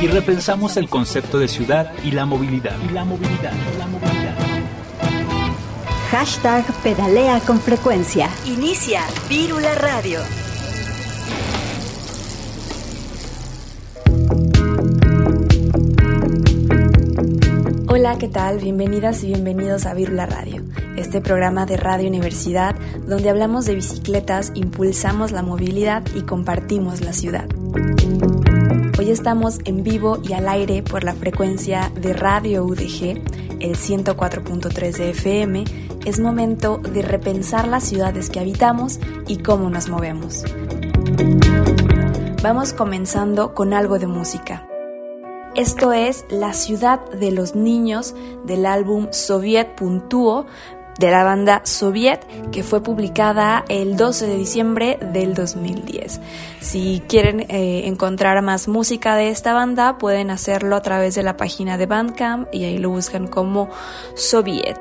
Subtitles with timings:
[0.00, 2.76] y repensamos el concepto de ciudad y la movilidad.
[2.88, 4.34] Y la movilidad, la movilidad.
[6.10, 8.28] Hashtag pedalea con frecuencia.
[8.46, 10.20] Inicia Vírula Radio.
[17.88, 18.58] Hola, ¿qué tal?
[18.58, 20.62] Bienvenidas y bienvenidos a Virula Radio,
[20.96, 27.12] este programa de Radio Universidad donde hablamos de bicicletas, impulsamos la movilidad y compartimos la
[27.12, 27.48] ciudad.
[28.98, 33.22] Hoy estamos en vivo y al aire por la frecuencia de Radio UDG,
[33.60, 35.64] el 104.3 de FM.
[36.04, 40.42] Es momento de repensar las ciudades que habitamos y cómo nos movemos.
[42.42, 44.66] Vamos comenzando con algo de música.
[45.54, 49.76] Esto es La ciudad de los niños del álbum Soviet
[50.98, 56.20] de la banda Soviet que fue publicada el 12 de diciembre del 2010.
[56.60, 61.36] Si quieren eh, encontrar más música de esta banda pueden hacerlo a través de la
[61.36, 63.70] página de Bandcamp y ahí lo buscan como
[64.14, 64.78] Soviet.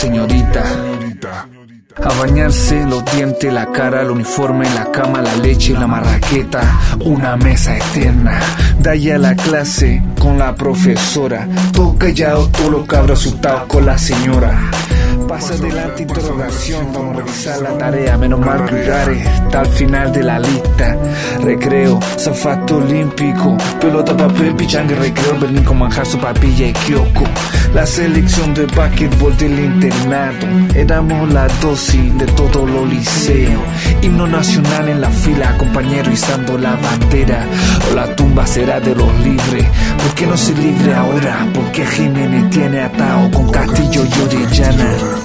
[0.00, 0.62] Señorita.
[2.02, 6.62] A bañarse, los dientes, la cara, el uniforme, la cama, la leche, la marraqueta,
[7.00, 8.40] una mesa eterna.
[8.78, 13.98] De ahí a la clase con la profesora, todo lo que habrá asustado con la
[13.98, 14.70] señora.
[15.30, 20.12] Pasa adelante interrogación, vamos a revisar la tarea, menos mal que Ugare está al final
[20.12, 20.98] de la lista.
[21.40, 27.22] Recreo, zafato olímpico, pelota, papel, pichanga, recreo, Berlín con manjar, su papilla y kiosco.
[27.72, 33.62] La selección de básquetbol del internado, éramos la dosis de todo lo liceo.
[34.02, 37.46] Himno nacional en la fila, compañero izando la bandera.
[37.88, 39.64] O la tumba será de los libres,
[40.02, 41.46] ¿por qué no se libre ahora?
[41.54, 45.19] Porque Jiménez tiene atado con Castillo y Orellana.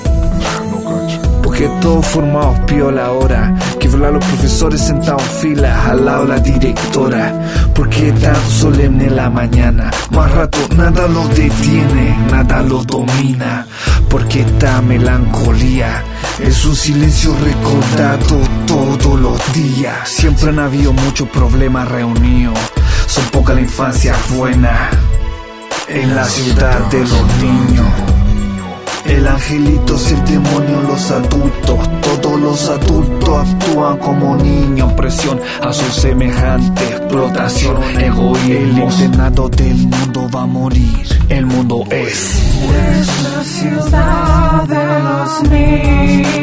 [1.56, 6.38] Porque todos formados piola ahora Que volar los profesores sentados en fila Al lado la
[6.38, 7.34] directora.
[7.74, 13.66] Porque tan solemne la mañana Más rato nada los detiene Nada los domina.
[14.10, 16.04] Porque esta melancolía
[16.44, 18.38] Es un silencio recordado
[18.68, 20.10] todos los días.
[20.10, 22.60] Siempre han habido muchos problemas reunidos.
[23.08, 24.90] Son poca la infancia buena
[25.88, 28.15] En la ciudad de los niños
[29.08, 35.72] el angelito es el demonio, los adultos, todos los adultos actúan como niños, presión a
[35.72, 38.48] su semejante, explotación, egoísmo.
[38.48, 42.42] El internado del mundo va a morir, el mundo es.
[42.92, 46.36] Es la ciudad de los niños.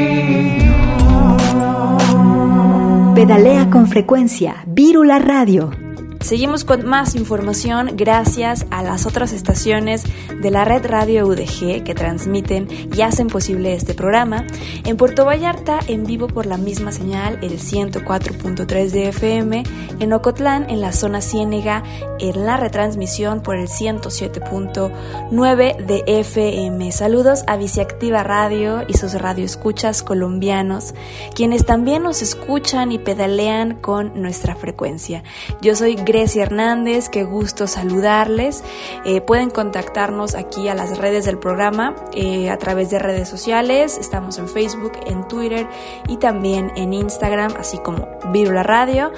[3.14, 4.56] Pedalea con frecuencia.
[4.66, 5.91] Vírula Radio.
[6.22, 10.04] Seguimos con más información gracias a las otras estaciones
[10.40, 14.46] de la red Radio UDG que transmiten y hacen posible este programa.
[14.84, 19.64] En Puerto Vallarta, en vivo por la misma señal, el 104.3 de FM.
[19.98, 21.82] En Ocotlán, en la zona Ciénega,
[22.20, 26.92] en la retransmisión por el 107.9 de FM.
[26.92, 30.94] Saludos a Viciactiva Radio y sus radioescuchas colombianos,
[31.34, 35.24] quienes también nos escuchan y pedalean con nuestra frecuencia.
[35.60, 38.62] Yo soy Grecia Hernández, qué gusto saludarles.
[39.06, 43.96] Eh, pueden contactarnos aquí a las redes del programa eh, a través de redes sociales.
[43.96, 45.66] Estamos en Facebook, en Twitter
[46.08, 49.10] y también en Instagram, así como Virula Radio.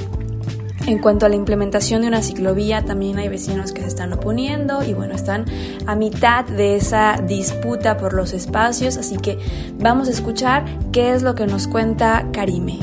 [0.88, 4.84] en cuanto a la implementación de una ciclovía, también hay vecinos que se están oponiendo
[4.84, 5.46] y bueno, están
[5.88, 9.40] a mitad de esa disputa por los espacios, así que
[9.80, 12.80] vamos a escuchar qué es lo que nos cuenta Karime.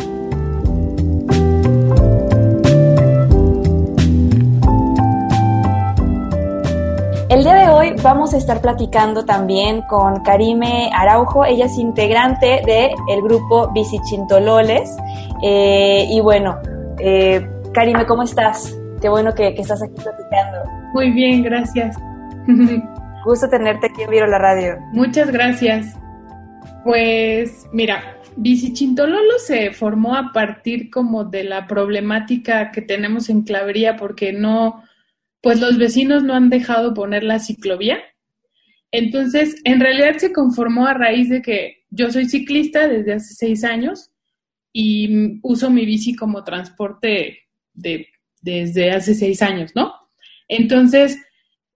[7.29, 12.63] El día de hoy vamos a estar platicando también con Karime Araujo, ella es integrante
[12.67, 14.95] del grupo Bicichintololes.
[15.43, 16.59] Eh, y bueno,
[16.99, 18.79] eh, Karime, ¿cómo estás?
[19.01, 20.63] Qué bueno que, estás aquí platicando.
[20.93, 21.97] Muy bien, gracias.
[23.25, 24.77] Gusto tenerte aquí en Viro la Radio.
[24.93, 25.99] Muchas gracias.
[26.85, 33.97] Pues mira, Bicichintololo se formó a partir como de la problemática que tenemos en Clavería
[33.97, 34.85] porque no,
[35.41, 38.01] pues los vecinos no han dejado poner la ciclovía.
[38.91, 43.65] Entonces, en realidad se conformó a raíz de que yo soy ciclista desde hace seis
[43.65, 44.11] años
[44.75, 47.42] y uso mi bici como transporte
[47.75, 48.09] de,
[48.41, 49.93] desde hace seis años, ¿no?
[50.49, 51.19] Entonces,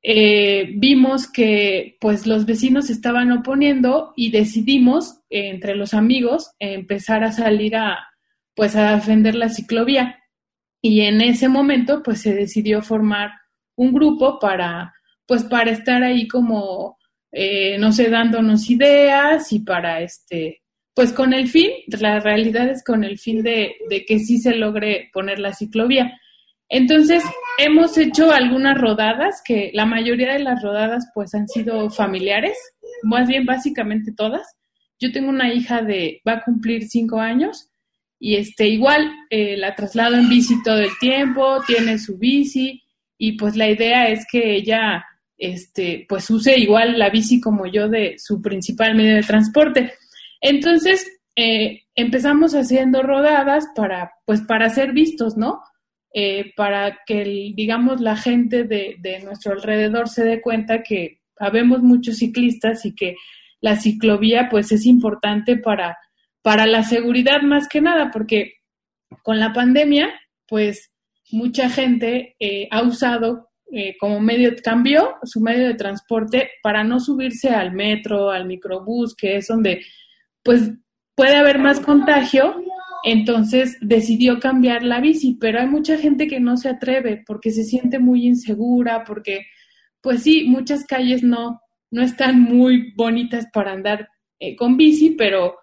[0.09, 7.33] eh, vimos que pues los vecinos estaban oponiendo y decidimos entre los amigos empezar a
[7.33, 8.07] salir a
[8.55, 10.21] pues a defender la ciclovía
[10.81, 13.33] y en ese momento pues se decidió formar
[13.75, 14.95] un grupo para
[15.27, 16.99] pues para estar ahí como
[17.33, 20.63] eh, no sé dándonos ideas y para este
[20.97, 23.77] pues con el fin, la realidad es con el fin de,
[24.09, 26.19] que sí se logre poner la ciclovía.
[26.71, 27.23] Entonces,
[27.59, 32.57] hemos hecho algunas rodadas, que la mayoría de las rodadas pues han sido familiares,
[33.03, 34.57] más bien básicamente todas.
[34.99, 37.69] Yo tengo una hija de, va a cumplir cinco años
[38.19, 42.83] y este, igual eh, la traslado en bici todo el tiempo, tiene su bici
[43.19, 45.05] y pues la idea es que ella,
[45.37, 49.93] este, pues use igual la bici como yo de su principal medio de transporte.
[50.41, 51.07] Entonces,
[51.39, 55.61] eh, empezamos haciendo rodadas para, pues, para ser vistos, ¿no?
[56.15, 61.83] Eh, para que, digamos, la gente de, de, nuestro alrededor se dé cuenta que habemos
[61.83, 63.17] muchos ciclistas y que
[63.61, 65.99] la ciclovía, pues, es importante para,
[66.41, 68.55] para la seguridad más que nada, porque
[69.23, 70.09] con la pandemia,
[70.49, 70.91] pues,
[71.31, 73.51] mucha gente eh, ha usado
[73.99, 79.37] como medio, cambió su medio de transporte para no subirse al metro, al microbús, que
[79.37, 79.83] es donde
[80.47, 80.71] pues
[81.17, 82.63] puede haber más contagio,
[83.03, 87.65] entonces decidió cambiar la bici, pero hay mucha gente que no se atreve porque se
[87.65, 89.45] siente muy insegura, porque
[90.01, 91.61] pues sí, muchas calles no,
[91.91, 94.09] no están muy bonitas para andar
[94.39, 95.57] eh, con bici, pero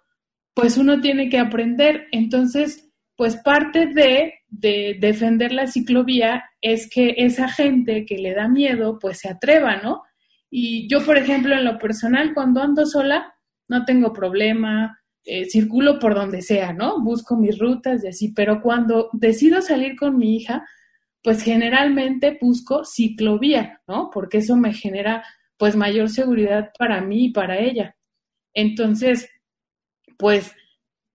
[0.53, 2.07] pues uno tiene que aprender.
[2.12, 8.50] Entonces, pues parte de, de defender la ciclovía es que esa gente que le da
[8.50, 10.01] miedo, pues se atreva, ¿no?
[10.50, 13.33] Y yo, por ejemplo, en lo personal, cuando ando sola,
[13.73, 17.01] no tengo problema, eh, circulo por donde sea, ¿no?
[17.01, 20.65] Busco mis rutas y así, pero cuando decido salir con mi hija,
[21.23, 24.09] pues generalmente busco ciclovía, ¿no?
[24.13, 25.23] Porque eso me genera
[25.57, 27.95] pues mayor seguridad para mí y para ella.
[28.53, 29.29] Entonces,
[30.17, 30.53] pues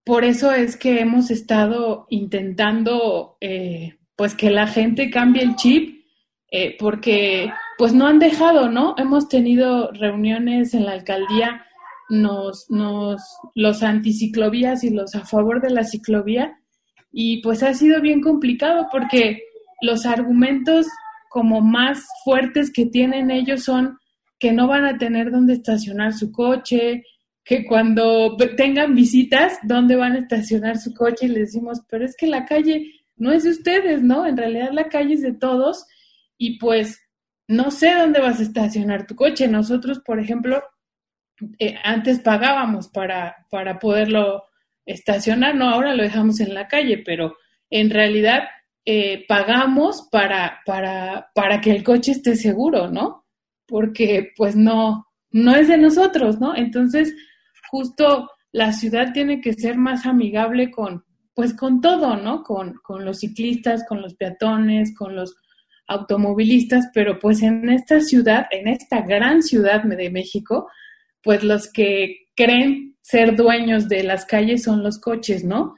[0.04, 6.02] por eso es que hemos estado intentando eh, pues que la gente cambie el chip,
[6.50, 8.94] eh, porque pues no han dejado, ¿no?
[8.96, 11.67] Hemos tenido reuniones en la alcaldía
[12.08, 13.20] nos, nos,
[13.54, 16.58] los anticiclovías y los a favor de la ciclovía.
[17.12, 19.42] Y pues ha sido bien complicado porque
[19.80, 20.86] los argumentos
[21.28, 23.98] como más fuertes que tienen ellos son
[24.38, 27.02] que no van a tener dónde estacionar su coche,
[27.44, 32.14] que cuando tengan visitas, dónde van a estacionar su coche y les decimos, pero es
[32.16, 34.26] que la calle no es de ustedes, ¿no?
[34.26, 35.86] En realidad la calle es de todos
[36.36, 37.00] y pues
[37.48, 39.48] no sé dónde vas a estacionar tu coche.
[39.48, 40.62] Nosotros, por ejemplo,
[41.58, 44.44] eh, antes pagábamos para, para poderlo
[44.86, 47.36] estacionar, no, ahora lo dejamos en la calle, pero
[47.70, 48.44] en realidad
[48.84, 53.26] eh, pagamos para, para, para que el coche esté seguro, ¿no?
[53.66, 56.56] Porque pues no, no es de nosotros, ¿no?
[56.56, 57.14] Entonces,
[57.70, 61.04] justo la ciudad tiene que ser más amigable con,
[61.34, 62.42] pues con todo, ¿no?
[62.42, 65.36] Con, con los ciclistas, con los peatones, con los
[65.86, 70.68] automovilistas, pero pues en esta ciudad, en esta gran ciudad de México,
[71.28, 75.74] pues los que creen ser dueños de las calles son los coches, ¿no?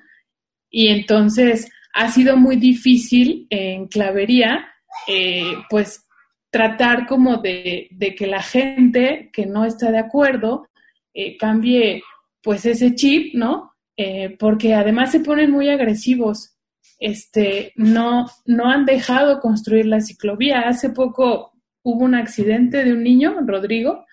[0.70, 4.68] Y entonces ha sido muy difícil en clavería,
[5.08, 6.06] eh, pues
[6.52, 10.68] tratar como de, que la gente que no está de acuerdo
[11.14, 12.04] eh, cambie
[12.44, 13.72] pues ese chip, ¿no?
[13.96, 16.56] eh, porque además se ponen muy agresivos.
[17.00, 20.60] Este, no, no han dejado construir la ciclovía.
[20.60, 24.06] Hace poco hubo un accidente de un niño, Rodrigo,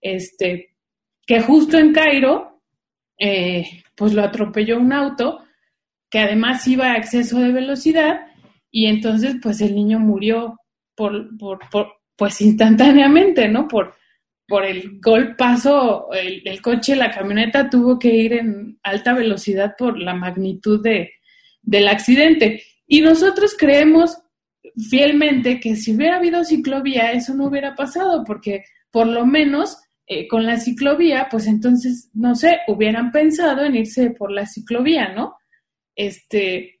[0.00, 0.73] este,
[1.26, 2.60] que justo en Cairo,
[3.18, 5.44] eh, pues lo atropelló un auto
[6.10, 8.26] que además iba a exceso de velocidad
[8.70, 10.56] y entonces pues el niño murió
[10.94, 11.58] por, por,
[12.16, 13.66] pues instantáneamente, ¿no?
[13.66, 13.94] Por,
[14.46, 19.98] por el golpazo, el, el, coche, la camioneta tuvo que ir en alta velocidad por
[19.98, 21.14] la magnitud de,
[21.62, 22.62] del accidente.
[22.86, 24.18] Y nosotros creemos
[24.90, 30.28] fielmente que si hubiera habido ciclovía, eso no hubiera pasado, porque por lo menos eh,
[30.28, 35.36] con la ciclovía, pues entonces, no sé, hubieran pensado en irse por la ciclovía, ¿no?
[35.96, 36.80] Este,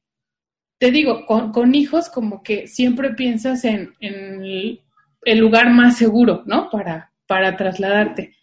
[0.78, 4.78] te digo, con, hijos como que siempre piensas en, en
[5.22, 6.68] el lugar más seguro, ¿no?
[6.70, 8.36] Para, para trasladarte.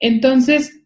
[0.00, 0.82] Entonces,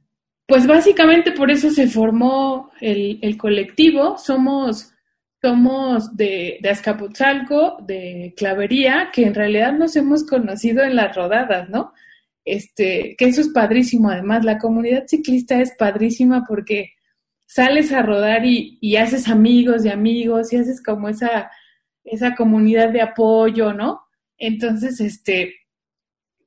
[0.46, 4.18] pues básicamente por eso se formó el, el colectivo.
[4.18, 4.92] Somos,
[5.40, 11.68] somos de, de, Azcapotzalco, de Clavería, que en realidad nos hemos conocido en las rodadas,
[11.68, 11.92] ¿no?
[12.44, 14.10] Este, que eso es padrísimo.
[14.10, 16.92] Además, la comunidad ciclista es padrísima porque
[17.46, 21.50] sales a rodar y, y haces amigos de amigos y haces como esa,
[22.04, 24.00] esa comunidad de apoyo, ¿no?
[24.38, 25.54] Entonces, este,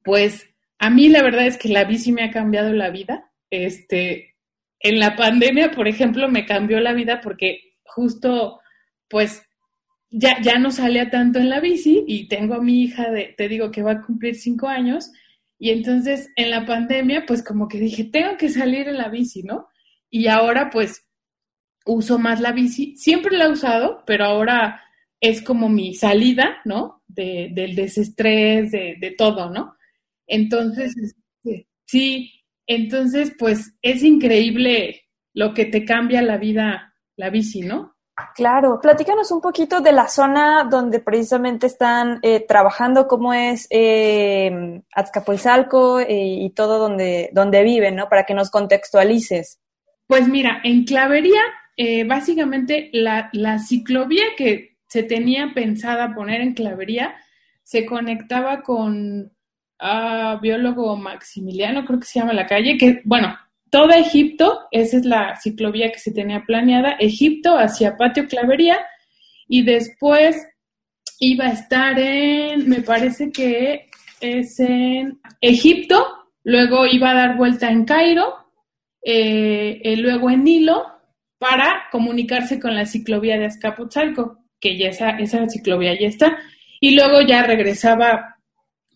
[0.04, 0.48] pues
[0.80, 3.32] a mí la verdad es que la bici me ha cambiado la vida.
[3.50, 4.36] Este,
[4.80, 8.60] en la pandemia, por ejemplo, me cambió la vida porque justo,
[9.08, 9.44] pues,
[10.10, 13.48] ya, ya no salía tanto en la bici y tengo a mi hija, de, te
[13.48, 15.12] digo, que va a cumplir cinco años.
[15.58, 19.44] Y entonces en la pandemia, pues como que dije, tengo que salir en la bici,
[19.44, 19.68] ¿no?
[20.10, 21.08] Y ahora pues
[21.86, 22.96] uso más la bici.
[22.98, 24.82] Siempre la he usado, pero ahora
[25.22, 27.04] es como mi salida, ¿no?
[27.08, 29.76] De, del desestrés, de, de todo, ¿no?
[30.28, 32.32] Entonces, este, sí,
[32.68, 37.95] entonces, pues es increíble lo que te cambia la vida, la bici, ¿no?
[38.34, 44.82] Claro, platícanos un poquito de la zona donde precisamente están eh, trabajando, cómo es eh,
[44.94, 48.08] Azcapotzalco y todo donde, donde viven, ¿no?
[48.08, 49.60] Para que nos contextualices.
[50.08, 51.42] Pues mira, en Clavería,
[51.76, 57.16] eh, básicamente la, la ciclovía que se tenía pensada poner en Clavería
[57.64, 59.32] se conectaba con
[59.82, 63.36] uh, biólogo Maximiliano, creo que se llama la calle, que, bueno,
[63.70, 68.80] todo Egipto, esa es la ciclovía que se tenía planeada, Egipto hacia Patio Clavería,
[69.48, 70.38] y después
[71.20, 73.90] iba a estar en, me parece que
[74.22, 76.06] es en Egipto,
[76.44, 78.36] luego iba a dar vuelta en Cairo,
[79.04, 80.86] eh, eh, luego en Nilo,
[81.38, 86.38] para comunicarse con la ciclovía de Azcapotzalco, que ya esa, esa ciclovía ya está,
[86.80, 88.38] y luego ya regresaba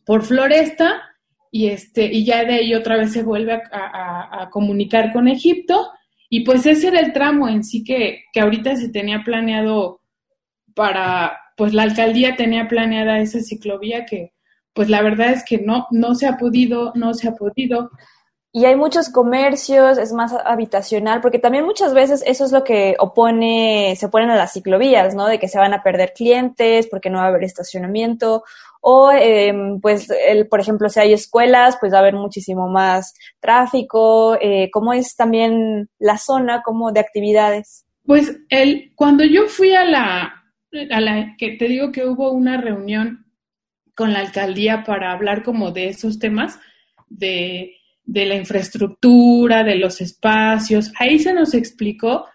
[0.06, 1.09] por Floresta
[1.52, 5.92] y, este, y ya de ahí otra vez se vuelve a, comunicar con Egipto.
[6.30, 10.02] Y pues ese era el tramo en sí que, que ahorita se tenía planeado
[10.76, 14.34] para, pues la alcaldía tenía planeada esa ciclovía que
[14.74, 17.90] pues la verdad es que no, no se ha podido, no se ha podido
[18.52, 22.96] y hay muchos comercios, es más habitacional, porque también muchas veces eso es lo que
[22.98, 25.28] opone, se oponen a las ciclovías, ¿no?
[25.28, 28.44] De que se van a perder clientes porque no va a haber estacionamiento,
[28.82, 33.14] o eh, pues, el, por ejemplo, si hay escuelas, pues va a haber muchísimo más
[33.40, 37.86] tráfico, eh, ¿cómo es también la zona como de actividades?
[38.06, 40.44] Pues el, cuando yo fui a la,
[40.92, 43.26] a la, que te digo que hubo una reunión
[43.96, 46.60] con la alcaldía para hablar como de esos temas,
[47.10, 47.76] de
[48.10, 50.92] de la infraestructura, de los espacios.
[50.98, 52.26] Ahí se nos explicó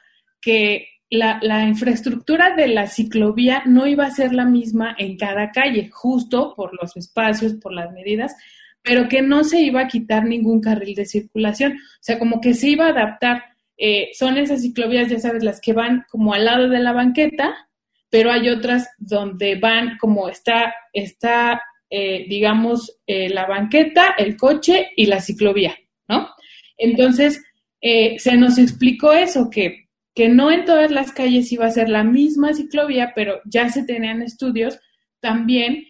[0.41, 5.91] que la, infraestructura de la ciclovía no iba a ser la misma en cada calle,
[5.93, 8.35] justo por los espacios, por las medidas,
[8.83, 11.73] pero que no se iba a quitar ningún carril de circulación.
[11.73, 13.43] O sea, como que se iba a adaptar.
[13.77, 17.69] Eh, son esas ciclovías, ya sabes, las que van como al lado de la banqueta,
[18.11, 24.91] pero hay otras donde van como está, está eh, digamos, eh, la banqueta, el coche
[24.97, 25.75] y la ciclovía,
[26.09, 26.29] ¿no?
[26.77, 27.43] Entonces,
[27.81, 29.84] se nos explicó eso, que,
[30.15, 33.85] que no en todas las calles iba a ser la misma ciclovía, pero ya se
[33.85, 34.79] tenían estudios
[35.21, 35.85] también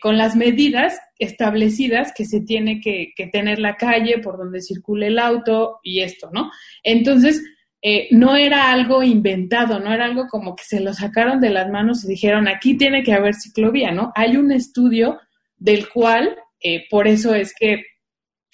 [0.00, 5.06] con las medidas establecidas que se tiene que, que, tener la calle por donde circule
[5.06, 6.50] el auto y esto, ¿no?
[6.82, 7.40] Entonces,
[7.84, 11.68] eh, no era algo inventado, no era algo como que se lo sacaron de las
[11.68, 14.12] manos y dijeron, aquí tiene que haber ciclovía, ¿no?
[14.14, 15.18] Hay un estudio
[15.56, 17.82] del cual, eh, por eso es que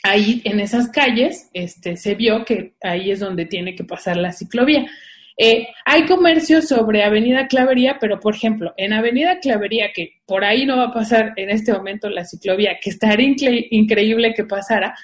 [0.03, 4.33] ahí en esas calles este, se vio que ahí es donde tiene que pasar la
[4.33, 4.87] ciclovía.
[5.41, 10.67] Eh, hay comercio sobre Avenida Clavería, pero por ejemplo, en Avenida Clavería, que por ahí
[10.67, 13.37] no va a pasar en este momento la ciclovía, que estaría
[13.71, 14.97] increíble que pasara,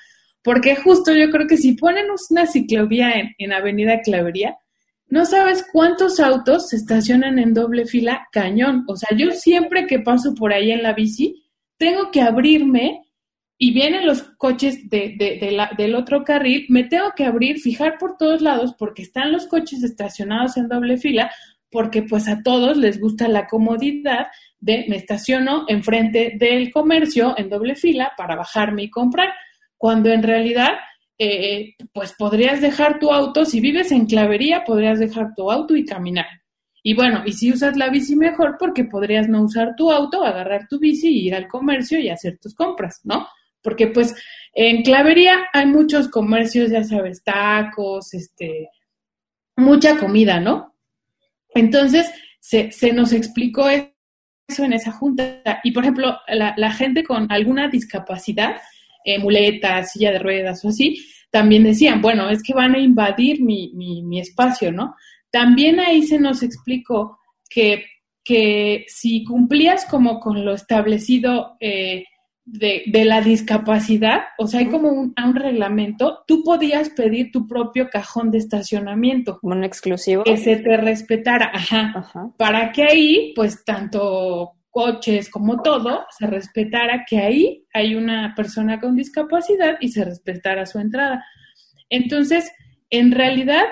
[0.43, 4.59] porque justo yo creo que si ponen una ciclovía en, en Avenida Clavería,
[5.07, 8.85] no sabes cuántos autos se estacionan en doble fila cañón.
[8.89, 11.45] O sea, yo siempre que paso por ahí en la bici,
[11.77, 13.04] tengo que abrirme
[13.65, 18.75] y vienen los coches del otro carril, me tengo que abrir, fijar por todos lados
[18.79, 21.31] porque están los coches estacionados en doble fila,
[21.71, 24.27] porque pues a todos les gusta la comodidad
[24.61, 29.31] de me estaciono enfrente del comercio en doble fila para bajarme y comprar,
[29.79, 30.73] cuando en realidad
[31.17, 35.87] eh, pues podrías dejar tu auto, si vives en clavería, podrías dejar tu auto y
[35.87, 36.27] caminar.
[36.83, 40.69] Y bueno, y si usas la bici mejor, porque podrías no usar tu auto, agarrar
[40.69, 43.27] tu bici y ir al comercio y hacer tus compras, ¿no?
[43.65, 44.15] Porque pues
[44.53, 48.69] en clavería hay muchos comercios, ya sabes, tacos, este,
[49.57, 50.77] mucha comida, ¿no?
[51.55, 55.43] Entonces, se, se nos explicó eso en esa junta.
[55.65, 58.57] Y por ejemplo, la, gente con alguna discapacidad,
[59.05, 63.43] eh, muletas, silla de ruedas o así, también decían, bueno, es que van a invadir
[63.43, 64.95] mi, mi, mi espacio, ¿no?
[65.31, 67.19] También ahí se nos explicó
[67.51, 67.87] que,
[68.23, 72.05] que si cumplías como con lo establecido eh,
[72.47, 77.47] de, de, la discapacidad, o sea, hay como un, un, reglamento, tú podías pedir tu
[77.47, 79.39] propio cajón de estacionamiento.
[79.41, 80.25] Como un exclusivo.
[80.25, 82.31] Que se te respetara, ajá, ajá.
[82.37, 88.81] Para que ahí, pues, tanto coches como todo, se respetara que ahí hay una persona
[88.81, 91.25] con discapacidad y se respetara su entrada.
[91.89, 92.51] Entonces,
[92.91, 93.63] en realidad,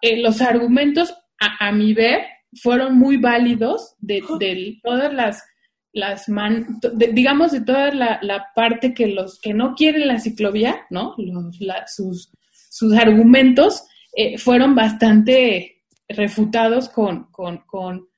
[0.00, 2.22] eh, los argumentos, a, a, mi ver,
[2.62, 5.44] fueron muy válidos de, de todas las,
[5.92, 10.20] las man, de, digamos, de toda la, la, parte que los que no quieren la
[10.20, 11.14] ciclovía, ¿no?
[11.18, 18.08] Los, la, sus, sus argumentos eh, fueron bastante refutados con, con, con,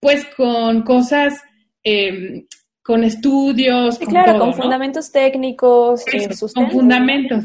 [0.00, 1.42] pues, con cosas
[1.84, 2.46] eh,
[2.82, 3.96] con estudios.
[3.96, 4.56] Sí, con claro, todo, con ¿no?
[4.56, 6.04] fundamentos técnicos.
[6.12, 7.44] Eso, eh, con fundamentos.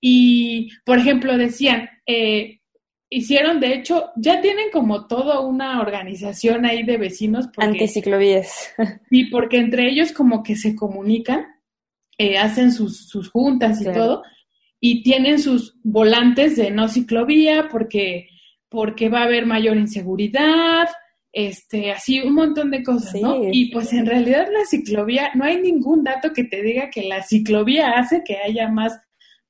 [0.00, 2.57] Y, por ejemplo, decían, eh,
[3.10, 7.46] hicieron, de hecho, ya tienen como toda una organización ahí de vecinos.
[7.46, 8.70] Porque, Anticiclovías.
[9.10, 11.46] Sí, porque entre ellos como que se comunican,
[12.18, 13.98] eh, hacen sus, sus juntas y Claro.
[14.04, 14.22] todo,
[14.80, 18.28] y tienen sus volantes de no ciclovía porque,
[18.68, 20.88] porque va a haber mayor inseguridad,
[21.32, 23.20] este, así un montón de cosas, Sí.
[23.22, 23.38] ¿no?
[23.52, 27.22] Y pues en realidad la ciclovía, no hay ningún dato que te diga que la
[27.22, 28.98] ciclovía hace que haya más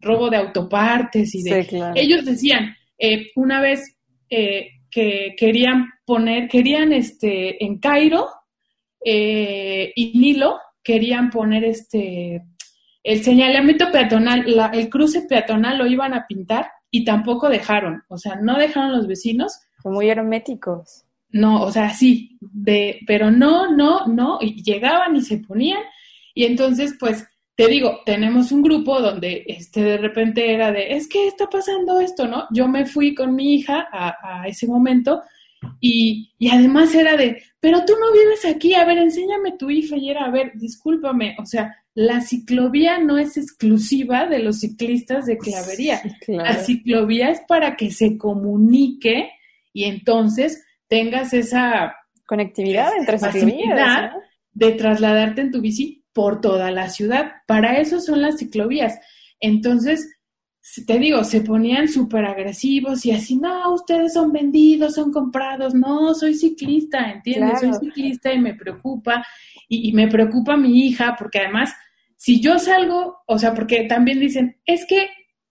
[0.01, 1.63] robo de autopartes y de...
[1.63, 1.95] Sí, claro.
[1.97, 3.97] Ellos decían, eh, una vez
[4.29, 8.29] eh, que querían poner, querían este, en Cairo
[9.05, 12.43] eh, y Nilo, querían poner este,
[13.03, 18.19] el señalamiento peatonal, la, el cruce peatonal lo iban a pintar y tampoco dejaron, o
[18.19, 19.61] sea, no dejaron los vecinos.
[19.85, 21.05] Muy herméticos.
[21.31, 25.83] no, o sea, sí, de, pero no, no, no, y llegaban y se ponían,
[26.35, 27.27] y entonces, pues,
[27.59, 31.99] te digo, tenemos un grupo donde este de repente era de, es que está pasando
[31.99, 32.45] esto, ¿no?
[32.53, 35.23] Yo me fui con mi hija a, a ese momento
[35.81, 39.97] y, y, además era de, pero tú no vives aquí, a ver, enséñame tu hija
[39.97, 45.27] y era, a ver, discúlpame, o sea, la ciclovía no es exclusiva de los ciclistas
[45.27, 46.45] de clavería, Sí, claro.
[46.45, 49.31] la ciclovía es para que se comunique
[49.73, 54.13] y entonces tengas esa Conectividad entre facilidad.
[54.13, 54.21] ¿no?
[54.53, 57.33] de trasladarte en tu bici por toda la ciudad.
[57.47, 58.99] Para eso son las ciclovías.
[59.41, 60.09] Entonces,
[60.87, 66.15] te digo, se ponían súper agresivos y así, no, ustedes son vendidos, son comprados, no,
[66.15, 67.61] soy ciclista, ¿entiendes?
[67.61, 67.75] Claro.
[67.75, 69.25] Soy ciclista y me preocupa,
[69.69, 71.73] y, y me preocupa mi hija, porque además,
[72.17, 75.09] si yo salgo, o sea, porque también dicen, es que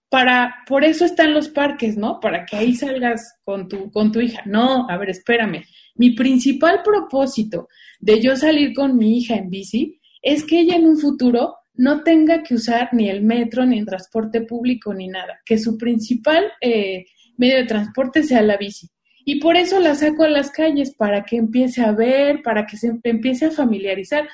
[0.08, 2.20] para, por eso están los parques, ¿no?
[2.20, 4.42] Para que ahí salgas con tu, con tu hija.
[4.46, 5.64] No, a ver, espérame.
[5.96, 7.68] Mi principal propósito
[8.00, 12.02] de yo salir con mi hija en bici es que ella en un futuro no
[12.02, 15.40] tenga que usar ni el metro, ni el transporte público, ni nada.
[15.44, 18.88] Que su principal eh, medio de transporte sea la bici.
[19.24, 22.76] Y por eso la saco a las calles, para que empiece a ver, para que
[22.76, 24.28] se empiece a familiarizar.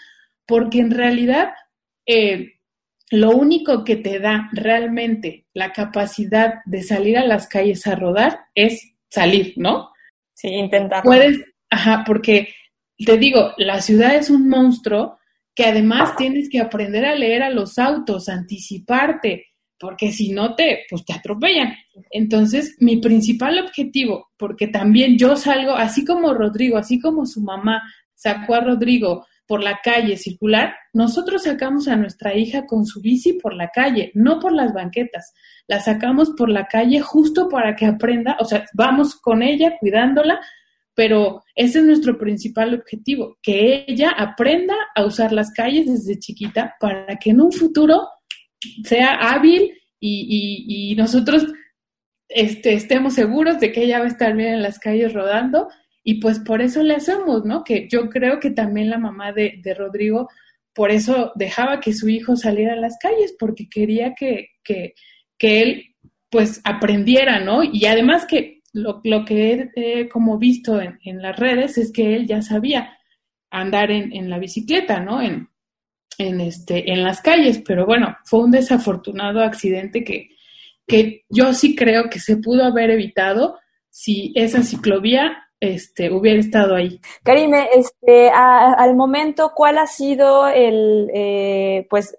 [0.46, 1.50] Porque en realidad,
[2.06, 2.54] eh,
[3.10, 8.40] lo único que te da realmente la capacidad de salir a las calles a rodar
[8.54, 9.90] es salir, ¿no?
[10.32, 11.02] Sí, intentar.
[11.02, 12.48] Puedes, ajá, porque
[13.04, 15.18] te digo, la ciudad es un monstruo
[15.54, 19.46] que además tienes que aprender a leer a los autos, anticiparte,
[19.78, 21.74] porque si no te, pues te atropellan.
[22.10, 27.82] Entonces, mi principal objetivo, porque también yo salgo, así como Rodrigo, así como su mamá
[28.14, 33.34] sacó a Rodrigo por la calle circular, nosotros sacamos a nuestra hija con su bici
[33.34, 35.34] por la calle, no por las banquetas.
[35.66, 40.40] La sacamos por la calle justo para que aprenda, o sea, vamos con ella cuidándola,
[40.94, 46.74] pero ese es nuestro principal objetivo, que ella aprenda a usar las calles desde chiquita
[46.80, 48.08] para que en un futuro
[48.84, 51.46] sea hábil y, y, nosotros
[52.28, 55.68] este, estemos seguros de que ella va a estar bien en las calles rodando
[56.02, 57.64] y pues por eso le hacemos, ¿no?
[57.64, 60.28] Que yo creo que también la mamá de, de Rodrigo
[60.74, 64.94] por eso dejaba que su hijo saliera a las calles, porque quería que, que,
[65.38, 65.94] que él
[66.30, 67.62] pues aprendiera, ¿no?
[67.62, 72.16] Y además que lo, lo que he como visto en, en, las redes es que
[72.16, 72.98] él ya sabía
[73.50, 75.22] andar en, en la bicicleta, ¿no?
[75.22, 75.48] En,
[76.18, 80.30] en, este, en las calles, pero bueno, fue un desafortunado accidente que,
[80.86, 83.58] que yo sí creo que se pudo haber evitado
[83.90, 87.00] si esa ciclovía este, hubiera estado ahí.
[87.22, 92.16] Karime, este, al momento, ¿cuál ha sido el, eh, pues,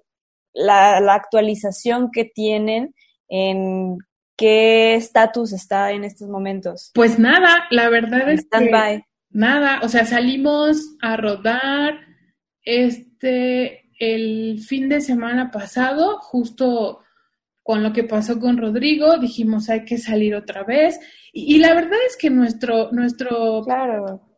[0.54, 2.96] la, la, actualización que tienen
[3.28, 3.98] en
[4.36, 6.92] qué estatus está en estos momentos?
[6.94, 12.00] Pues nada, la verdad es que nada, o sea, salimos a rodar
[12.64, 17.02] este el fin de semana pasado, justo
[17.66, 21.00] con lo que pasó con Rodrigo, dijimos hay que salir otra vez.
[21.34, 23.66] Y, la verdad es que nuestro, nuestro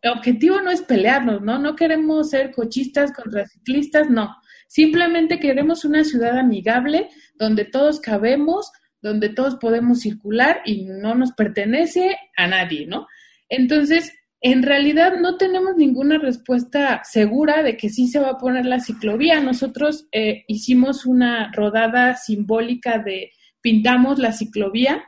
[0.02, 1.58] objetivo no es pelearnos, ¿no?
[1.58, 4.34] No queremos ser cochistas contra ciclistas, no.
[4.66, 11.32] Simplemente queremos una ciudad amigable donde todos cabemos, donde todos podemos circular y no nos
[11.32, 13.06] pertenece a nadie, ¿no?
[13.48, 18.66] Entonces, en realidad no tenemos ninguna respuesta segura de que sí se va a poner
[18.66, 19.40] la ciclovía.
[19.40, 25.04] Nosotros eh, hicimos una rodada simbólica de pintamos la ciclovía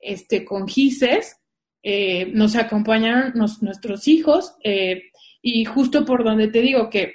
[0.00, 1.36] este, con gises,
[1.82, 5.04] eh, nos acompañaron nuestros hijos eh,
[5.42, 7.14] y justo por donde te digo que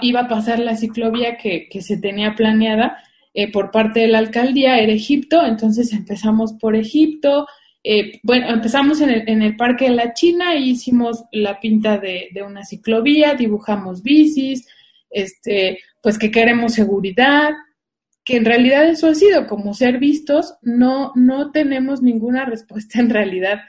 [0.00, 3.02] iba a pasar la ciclovía que, que se tenía planeada
[3.52, 7.46] por parte de la alcaldía era Egipto, entonces empezamos por Egipto,
[7.84, 11.98] eh, bueno, empezamos en el, en el, Parque de la China y hicimos la pinta
[11.98, 14.66] de, de, una ciclovía, dibujamos bicis,
[15.10, 17.50] este, pues que queremos seguridad,
[18.24, 23.10] que en realidad eso ha sido como ser vistos, no, no tenemos ninguna respuesta en
[23.10, 23.60] realidad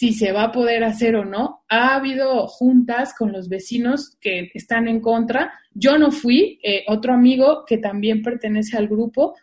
[0.00, 1.62] si se va a poder hacer o no.
[1.68, 5.52] Ha habido juntas con los vecinos que están en contra.
[5.74, 9.34] Yo no fui, eh, otro amigo que también pertenece al grupo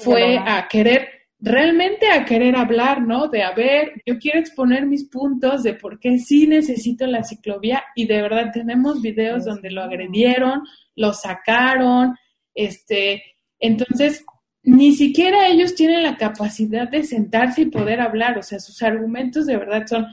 [0.00, 3.28] fue a querer realmente a querer hablar, ¿no?
[3.28, 7.84] De, a ver, yo quiero exponer mis puntos de por qué sí necesito la ciclovía
[7.94, 10.62] y de verdad tenemos videos donde lo agredieron,
[10.96, 12.16] lo sacaron,
[12.56, 13.22] este,
[13.60, 14.24] entonces,
[14.64, 19.46] ni siquiera ellos tienen la capacidad de sentarse y poder hablar, o sea, sus argumentos
[19.46, 20.06] de verdad son,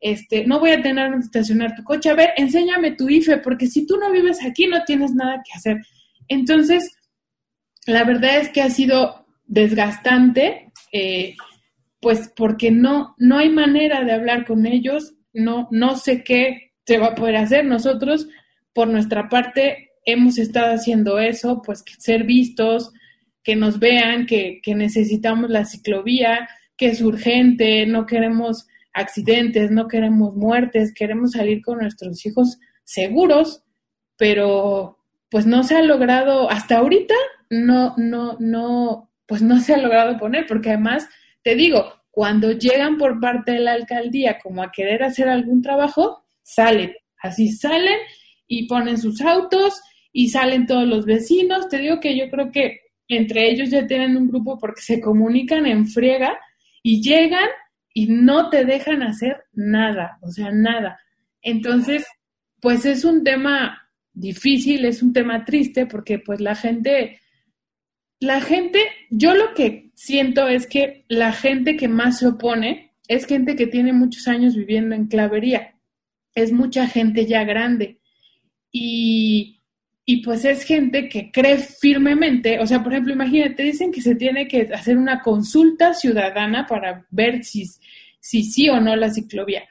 [0.00, 3.66] este, no voy a tener que estacionar tu coche, a ver, enséñame tu IFE, porque
[3.66, 5.78] si tú no vives aquí no tienes nada que hacer.
[6.28, 6.92] Entonces,
[7.86, 11.34] la verdad es que ha sido desgastante, eh,
[12.00, 16.98] pues porque no, no hay manera de hablar con ellos, no, no sé qué se
[16.98, 17.64] va a poder hacer.
[17.64, 18.28] Nosotros,
[18.74, 22.92] por nuestra parte, hemos estado haciendo eso, pues ser vistos,
[23.44, 29.86] que nos vean, que, que necesitamos la ciclovía, que es urgente, no queremos accidentes, no
[29.86, 33.62] queremos muertes, queremos salir con nuestros hijos seguros,
[34.16, 34.98] pero
[35.30, 37.14] pues no se ha logrado hasta ahorita,
[37.50, 41.08] no, no, no, pues no se ha logrado poner, porque además,
[41.42, 46.24] te digo, cuando llegan por parte de la alcaldía como a querer hacer algún trabajo,
[46.42, 47.98] salen, así salen
[48.46, 51.68] y ponen sus autos y salen todos los vecinos.
[51.68, 55.66] Te digo que yo creo que entre ellos ya tienen un grupo porque se comunican
[55.66, 56.38] en friega
[56.82, 57.48] y llegan
[57.92, 60.98] y no te dejan hacer nada, o sea, nada.
[61.42, 62.06] Entonces,
[62.60, 67.20] pues es un tema difícil, es un tema triste porque pues la gente
[68.24, 73.26] la gente, yo lo que siento es que la gente que más se opone es
[73.26, 75.74] gente que tiene muchos años viviendo en clavería.
[76.34, 78.00] Es mucha gente ya grande.
[78.72, 79.62] Y,
[80.06, 84.14] y pues es gente que cree firmemente, o sea, por ejemplo, imagínate, dicen que se
[84.14, 87.64] tiene que hacer una consulta ciudadana para ver si,
[88.20, 89.64] si sí o no la ciclovía.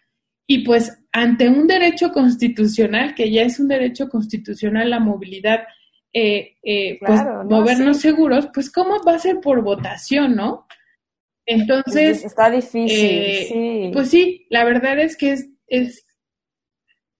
[0.47, 5.65] Y pues ante un derecho constitucional, que ya es un derecho constitucional la movilidad,
[6.11, 10.65] eh, eh, pues, movernos seguros, pues cómo va a ser por votación, ¿no?
[11.45, 12.25] Entonces...
[12.25, 13.89] Está difícil, eh, sí.
[13.93, 16.05] Pues sí, la verdad es que es, es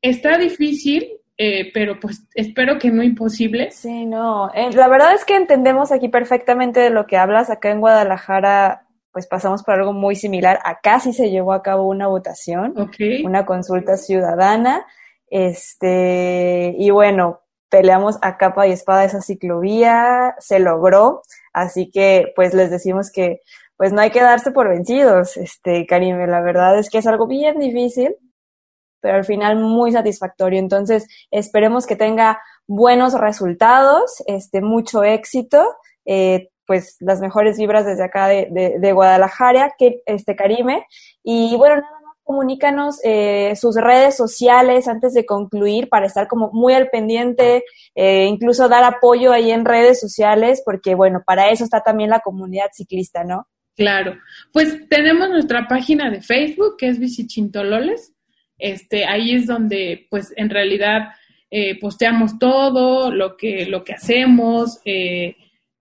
[0.01, 3.71] está difícil, pero pues espero que no imposible.
[3.71, 4.51] Sí, no.
[4.53, 7.49] la verdad es que entendemos aquí perfectamente de lo que hablas.
[7.49, 10.59] Acá en Guadalajara, pues pasamos por algo muy similar.
[10.63, 12.73] Acá sí se llevó a cabo una votación,
[13.23, 14.85] una consulta ciudadana.
[15.29, 17.43] Este, y bueno,
[17.73, 23.41] peleamos a capa y espada esa ciclovía, se logró, así que pues les decimos que
[23.77, 27.25] pues no hay que darse por vencidos, este, Karime, la verdad es que es algo
[27.25, 28.15] bien difícil,
[29.03, 36.49] pero al final muy satisfactorio, entonces esperemos que tenga buenos resultados, este, mucho éxito, eh,
[36.65, 38.47] pues las mejores vibras desde acá de,
[38.79, 40.85] de, Guadalajara, que este Karime.
[41.21, 46.51] Y bueno, nada más comunícanos eh, sus redes sociales antes de concluir para estar como
[46.53, 51.65] muy al pendiente, eh, incluso dar apoyo ahí en redes sociales, porque bueno, para eso
[51.65, 53.47] está también la comunidad ciclista, ¿no?
[53.75, 54.15] Claro,
[54.51, 58.12] pues tenemos nuestra página de Facebook que es Bicichintololes.
[58.57, 61.09] Este, ahí es donde, pues, en realidad
[61.49, 65.35] eh, posteamos todo lo que lo que hacemos, eh,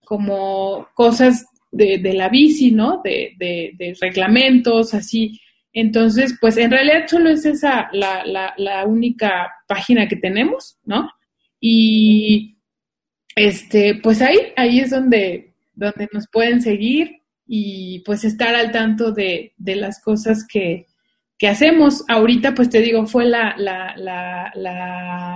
[0.05, 3.01] como cosas de, de, la bici, ¿no?
[3.03, 5.41] De, de, reglamentos, así.
[5.73, 11.11] Entonces, pues, en realidad solo es esa la, la, la única página que tenemos, ¿no?
[11.61, 12.59] Y
[13.37, 19.13] este, pues ahí, ahí es donde, donde nos pueden seguir y pues estar al tanto
[19.13, 20.87] de, de las cosas que,
[21.43, 22.05] que, hacemos.
[22.09, 24.53] Ahorita, pues te digo, fue la, la, la,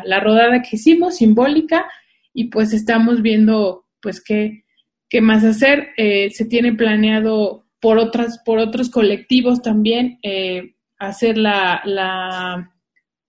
[0.04, 1.86] la, rodada que hicimos, simbólica,
[2.32, 4.64] y pues estamos viendo pues qué,
[5.08, 5.88] qué más hacer.
[5.96, 12.72] Eh, se tiene planeado por otras, por otros colectivos también, eh, hacer la, la,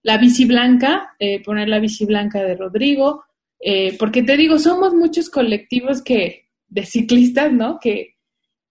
[0.03, 3.23] la bici blanca, eh, poner la bici blanca de Rodrigo,
[3.97, 7.79] porque te digo, somos muchos colectivos que, de ciclistas, ¿no?
[7.79, 8.17] Que,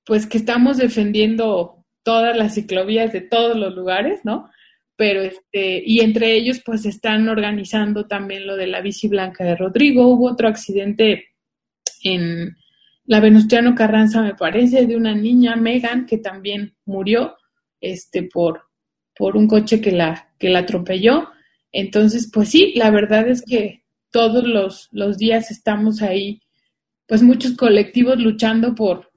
[0.05, 1.76] pues que estamos defendiendo
[2.07, 4.49] todas las ciclovías de todos los lugares, ¿no?
[4.95, 9.57] Pero este, y entre ellos pues están organizando también lo de la bici blanca de
[9.57, 10.07] Rodrigo.
[10.07, 11.35] Hubo otro accidente
[12.05, 12.57] en
[13.07, 17.35] la Venustiano Carranza, me parece, de una niña, Megan, que también murió
[17.81, 18.62] este, por,
[19.16, 21.29] por un coche que la, que la atropelló.
[21.73, 26.40] Entonces, pues sí, la verdad es que todos los, los días estamos ahí,
[27.09, 29.11] pues muchos colectivos luchando por,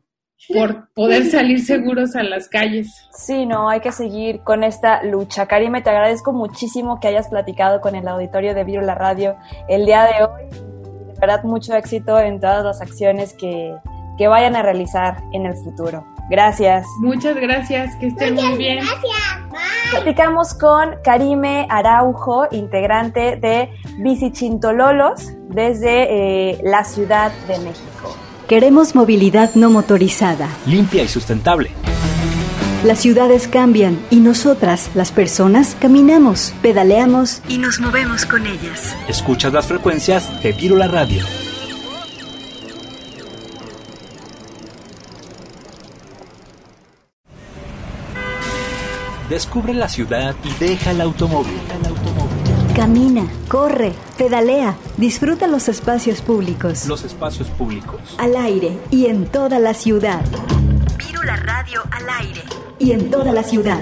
[0.47, 3.07] por poder salir seguros a las calles.
[3.13, 5.47] Sí, no, hay que seguir con esta lucha.
[5.47, 9.35] Karime, te agradezco muchísimo que hayas platicado con el auditorio de Viro la Radio
[9.67, 10.49] el día de hoy.
[11.13, 13.75] De verdad, mucho éxito en todas las acciones que,
[14.17, 16.05] que vayan a realizar en el futuro.
[16.29, 16.85] Gracias.
[16.99, 18.77] Muchas gracias, que estén muy bien.
[18.77, 19.49] Gracias.
[19.49, 19.59] Bye.
[19.91, 28.15] Platicamos con Karime Araujo, integrante de Bicichintololos desde eh, la Ciudad de México.
[28.49, 30.49] Queremos movilidad no motorizada.
[30.65, 31.69] Limpia y sustentable.
[32.83, 38.95] Las ciudades cambian y nosotras, las personas, caminamos, pedaleamos y nos movemos con ellas.
[39.07, 41.23] Escuchas las frecuencias de Viro la Radio.
[49.29, 51.53] Descubre la ciudad y deja el automóvil.
[52.79, 56.85] Camina, corre, pedalea, disfruta los espacios públicos.
[56.85, 57.99] Los espacios públicos.
[58.17, 60.21] Al aire y en toda la ciudad.
[60.97, 62.41] Viro la radio al aire.
[62.79, 63.81] Y en toda la ciudad.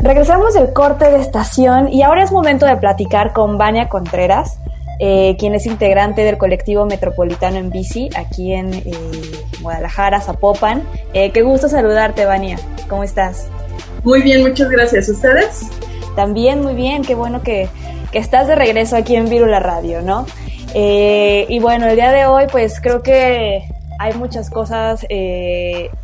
[0.00, 4.60] Regresamos del corte de estación y ahora es momento de platicar con Vania Contreras
[4.98, 8.92] eh, quien es integrante del colectivo metropolitano en bici aquí en eh,
[9.60, 10.82] Guadalajara, Zapopan.
[11.12, 12.58] Eh, qué gusto saludarte, Vania.
[12.88, 13.48] ¿Cómo estás?
[14.04, 15.08] Muy bien, muchas gracias.
[15.08, 15.68] ¿Ustedes?
[16.14, 17.68] También muy bien, qué bueno que,
[18.10, 20.26] que estás de regreso aquí en Virula Radio, ¿no?
[20.78, 23.62] y bueno, el día de hoy pues creo que
[23.98, 25.06] hay muchas cosas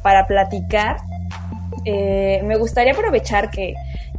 [0.00, 0.96] para platicar.
[1.84, 3.74] me gustaría aprovechar que,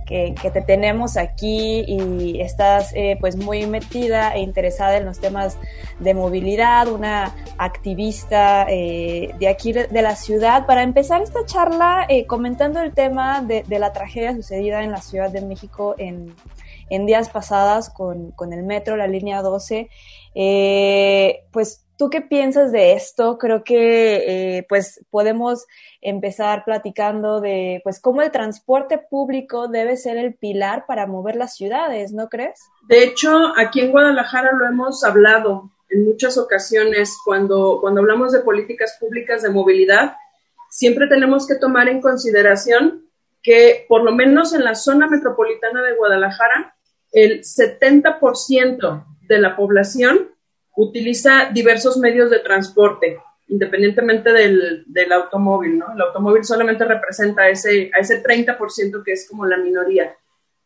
[0.05, 5.57] que, te tenemos aquí y estás eh, pues muy metida e interesada en los temas
[5.99, 10.65] de movilidad, una activista eh, de aquí de la ciudad.
[10.65, 15.31] Para empezar esta charla eh, comentando el tema de, la tragedia sucedida en la Ciudad
[15.31, 16.35] de México en,
[16.89, 19.89] en días pasadas con, con, el metro, la línea 12,
[21.51, 23.37] pues ¿Tú qué piensas de esto?
[23.37, 25.67] Creo que eh, pues podemos
[26.03, 31.55] empezar platicando de pues cómo el transporte público debe ser el pilar para mover las
[31.55, 32.59] ciudades, ¿no crees?
[32.87, 38.39] De hecho, aquí en Guadalajara lo hemos hablado en muchas ocasiones cuando, cuando hablamos de
[38.39, 40.15] políticas públicas de movilidad,
[40.69, 43.03] siempre tenemos que tomar en consideración
[43.41, 46.75] que por lo menos en la zona metropolitana de Guadalajara,
[47.11, 50.31] el 70% de la población
[50.75, 55.93] utiliza diversos medios de transporte, independientemente del, del, automóvil, ¿no?
[55.93, 60.15] El automóvil solamente representa ese, a ese 30% que es como la minoría.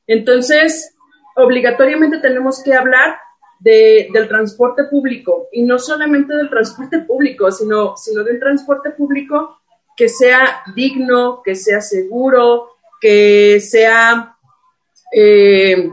[0.06, 0.96] Entonces,
[1.36, 3.18] obligatoriamente tenemos que hablar
[3.60, 9.58] de, del transporte público y no solamente del transporte público, sino, sino de transporte público
[9.96, 12.70] que sea digno, que sea seguro,
[13.02, 14.38] que sea
[15.12, 15.90] eh,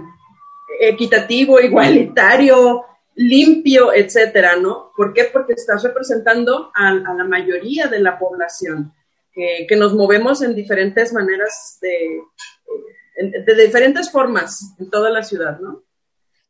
[0.81, 2.85] equitativo, igualitario,
[3.17, 4.93] limpio, etcétera, ¿no?
[4.97, 5.25] ¿Por qué?
[5.33, 8.93] Porque estás representando a, la mayoría de la población.
[9.33, 12.21] que, nos movemos en diferentes maneras, de,
[13.45, 15.85] de diferentes formas en toda la ciudad, ¿no?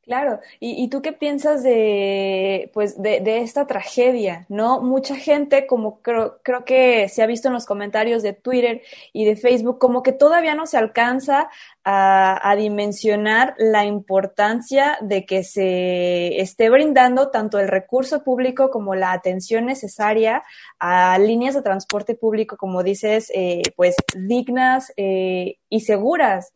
[0.05, 4.45] Claro, ¿Y, tú qué piensas de, pues, de, de, esta tragedia?
[4.51, 4.83] ¿No?
[4.83, 8.83] Mucha gente, como creo, creo que se ha visto en los comentarios de Twitter
[9.15, 11.49] y de Facebook, como que todavía no se alcanza
[11.85, 18.95] a, a dimensionar la importancia de que se esté brindando tanto el recurso público como
[18.95, 20.43] la atención necesaria
[20.79, 26.53] a líneas de transporte público, como dices, eh, pues dignas eh, y seguras.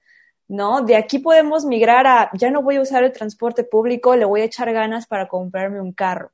[0.49, 0.81] ¿No?
[0.83, 4.41] De aquí podemos migrar a, ya no voy a usar el transporte público, le voy
[4.41, 6.33] a echar ganas para comprarme un carro,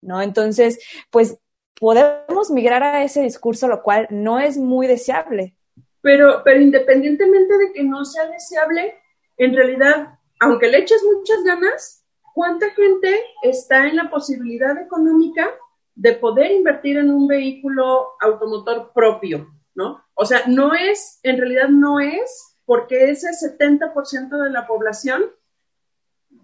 [0.00, 0.22] ¿no?
[0.22, 0.78] Entonces,
[1.10, 1.38] pues
[1.78, 5.54] podemos migrar a ese discurso, lo cual no es muy deseable.
[6.00, 8.94] Pero, pero independientemente de que no sea deseable,
[9.36, 15.50] en realidad, aunque le eches muchas ganas, ¿cuánta gente está en la posibilidad económica
[15.96, 20.04] de poder invertir en un vehículo automotor propio, ¿no?
[20.14, 25.22] O sea, no es, en realidad no es porque ese 70% de la población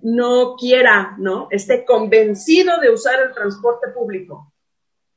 [0.01, 1.49] no quiera, ¿no?
[1.51, 4.51] Esté convencido de usar el transporte público.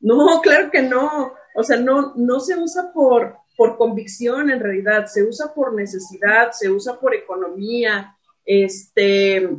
[0.01, 1.31] No, claro que no.
[1.55, 6.51] O sea, no, no se usa por, por convicción en realidad, se usa por necesidad,
[6.51, 8.17] se usa por economía.
[8.43, 9.49] Este,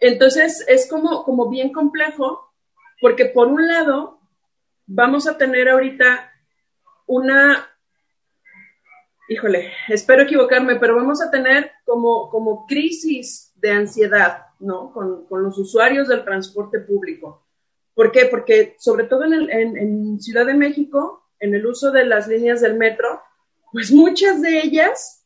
[0.00, 2.54] entonces es como, como bien complejo,
[3.00, 4.20] porque por un lado
[4.86, 6.30] vamos a tener ahorita
[7.06, 7.73] una
[9.28, 14.92] híjole, espero equivocarme, pero vamos a tener como, como crisis de ansiedad, ¿no?
[14.92, 17.46] Con, los usuarios del transporte público.
[17.94, 18.26] ¿Por qué?
[18.26, 22.76] Porque sobre todo en, en, Ciudad de México, en el uso de las líneas del
[22.76, 23.20] metro,
[23.72, 25.24] pues muchas de ellas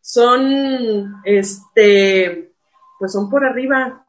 [0.00, 2.52] son, este,
[2.98, 4.04] pues son por arriba,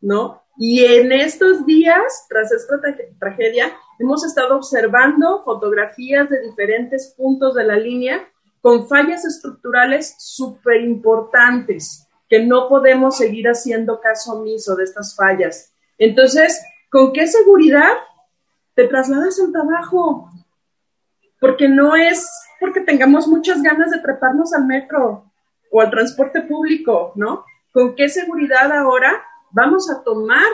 [0.00, 0.42] ¿no?
[0.56, 2.76] Y en estos días, tras esta
[3.18, 8.28] tragedia, hemos estado observando fotografías de diferentes puntos de la línea
[8.64, 15.74] con fallas estructurales súper importantes, que no podemos seguir haciendo caso omiso de estas fallas.
[15.98, 17.92] Entonces, ¿con qué seguridad
[18.72, 20.30] te trasladas al trabajo?
[21.38, 22.26] Porque no es
[22.58, 25.30] porque tengamos muchas ganas de treparnos al metro
[25.70, 27.44] o al transporte público, ¿no?
[27.70, 30.46] ¿Con qué seguridad ahora vamos a tomar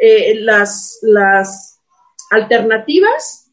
[0.00, 1.80] eh, las, las
[2.30, 3.50] alternativas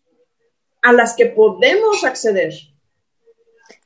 [0.84, 2.54] a las que podemos acceder?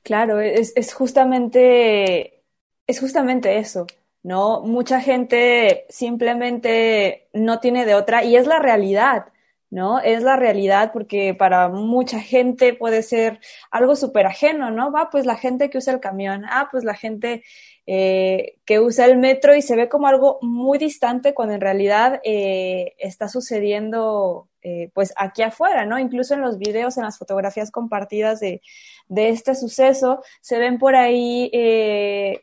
[0.03, 2.43] Claro, es, es, justamente,
[2.87, 3.87] es justamente eso,
[4.21, 4.61] ¿no?
[4.61, 9.27] Mucha gente simplemente no tiene de otra y es la realidad,
[9.69, 9.99] ¿no?
[10.01, 13.39] Es la realidad porque para mucha gente puede ser
[13.71, 14.91] algo súper ajeno, ¿no?
[14.91, 17.43] Va, pues la gente que usa el camión, ah, pues la gente
[17.85, 22.21] eh, que usa el metro y se ve como algo muy distante cuando en realidad
[22.23, 25.99] eh, está sucediendo eh, pues aquí afuera, ¿no?
[25.99, 28.61] Incluso en los videos, en las fotografías compartidas de,
[29.09, 31.51] de este suceso, se ven por ahí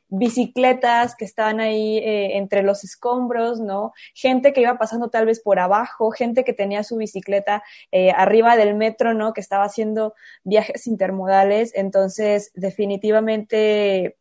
[0.08, 3.94] bicicletas que estaban ahí entre los escombros, ¿no?
[4.12, 7.62] Gente que iba pasando tal vez por abajo, gente que tenía su bicicleta
[8.14, 9.32] arriba del metro, ¿no?
[9.32, 10.12] Que estaba haciendo
[10.44, 11.72] viajes intermodales.
[11.74, 14.18] Entonces, definitivamente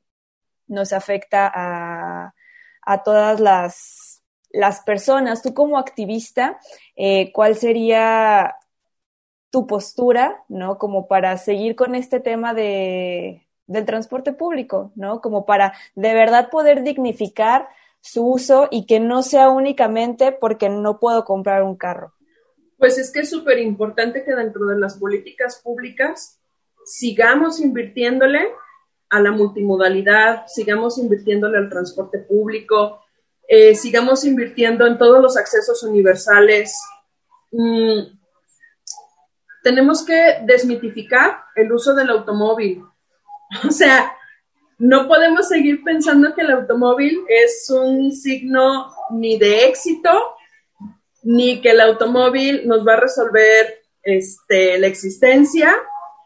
[0.69, 2.33] nos afecta a,
[2.81, 4.09] a todas las
[4.51, 6.59] las personas, tú como activista,
[6.95, 8.55] eh, ¿cuál sería
[9.51, 10.77] tu postura, ¿no?
[10.77, 15.21] Como para seguir con este tema de, del transporte público, ¿no?
[15.21, 17.69] Como para de verdad poder dignificar
[18.01, 22.13] su uso y que no sea únicamente porque no puedo comprar un carro.
[22.77, 26.39] Pues es que es súper importante que dentro de las políticas públicas
[26.85, 28.51] sigamos invirtiéndole
[29.09, 33.03] a la multimodalidad, sigamos invirtiéndole al transporte público,
[33.47, 36.73] eh, sigamos invirtiendo en todos los accesos universales.
[37.51, 38.01] Mm,
[39.63, 42.83] tenemos que desmitificar el uso del automóvil.
[43.67, 44.15] O sea,
[44.77, 50.35] no podemos seguir pensando que el automóvil es un signo ni de éxito,
[51.23, 55.75] ni que el automóvil nos va a resolver este, la existencia.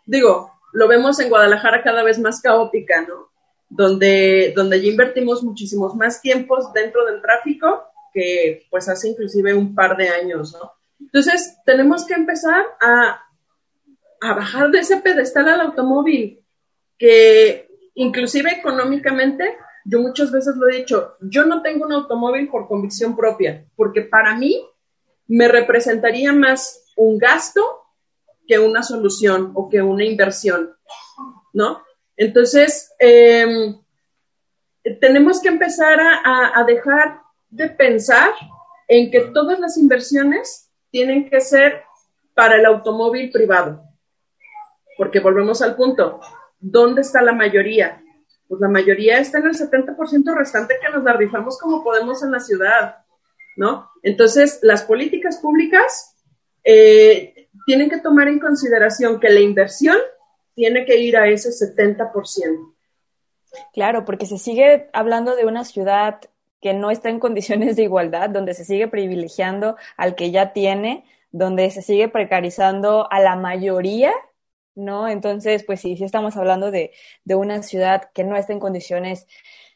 [0.05, 3.33] Digo, lo vemos en Guadalajara cada vez más caótica, ¿no?
[3.75, 9.73] donde, donde ya invertimos muchísimos más tiempos dentro del tráfico que pues hace inclusive un
[9.73, 10.71] par de años, ¿no?
[10.99, 13.19] Entonces, tenemos que empezar a,
[14.21, 16.39] a bajar de ese pedestal al automóvil,
[16.97, 22.67] que inclusive económicamente, yo muchas veces lo he dicho, yo no tengo un automóvil por
[22.67, 24.63] convicción propia, porque para mí
[25.27, 27.82] me representaría más un gasto
[28.47, 30.75] que una solución o que una inversión,
[31.53, 31.81] ¿no?
[32.15, 33.79] Entonces, em,
[34.99, 38.31] tenemos que empezar a, dejar de pensar
[38.87, 41.83] en que todas las inversiones tienen que ser
[42.33, 43.81] para el automóvil privado.
[44.95, 46.19] porque volvemos al punto,
[46.59, 48.03] ¿dónde está la mayoría?
[48.47, 51.17] Pues la mayoría está en el 70% restante que nos la
[51.59, 52.97] como podemos en la ciudad,
[53.57, 53.89] ¿no?
[54.03, 56.15] Entonces, las políticas públicas
[56.63, 57.32] eh,
[57.65, 59.97] tienen que tomar en consideración que la inversión
[60.55, 62.73] tiene que ir a ese 70%.
[63.73, 66.21] Claro, porque se sigue hablando de una ciudad
[66.61, 71.05] que no está en condiciones de igualdad, donde se sigue privilegiando al que ya tiene,
[71.31, 74.13] donde se sigue precarizando a la mayoría,
[74.75, 75.07] ¿no?
[75.07, 76.91] Entonces, pues sí, sí estamos hablando de,
[77.25, 79.27] de una ciudad que no está en condiciones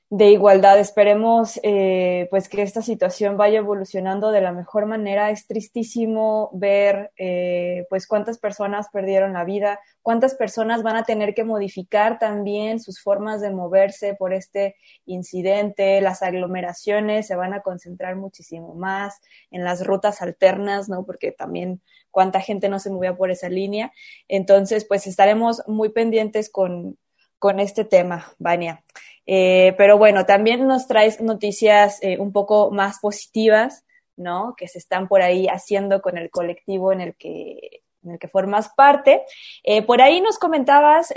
[0.10, 0.80] de igualdad.
[0.80, 5.32] Esperemos eh, pues que esta situación vaya evolucionando de la mejor manera.
[5.32, 11.34] Es tristísimo ver eh, pues cuántas personas perdieron la vida, cuántas personas van a tener
[11.34, 16.00] que modificar también sus formas de moverse por este incidente.
[16.00, 19.20] Las aglomeraciones se van a concentrar muchísimo más
[19.52, 21.06] en las rutas alternas, ¿no?
[21.06, 21.82] Porque también
[22.12, 23.92] cuánta gente no se movía por esa línea.
[24.30, 26.98] Entonces, pues estaremos muy pendientes con,
[27.40, 28.84] con este tema, Vania.
[29.28, 33.84] Eh, pero bueno, también nos traes noticias eh, un poco más positivas,
[34.16, 34.56] ¿no?
[34.58, 38.30] Que se están por ahí haciendo con el colectivo en el que, en el que
[38.30, 39.24] formas parte.
[39.64, 41.14] Eh, por ahí nos comentabas,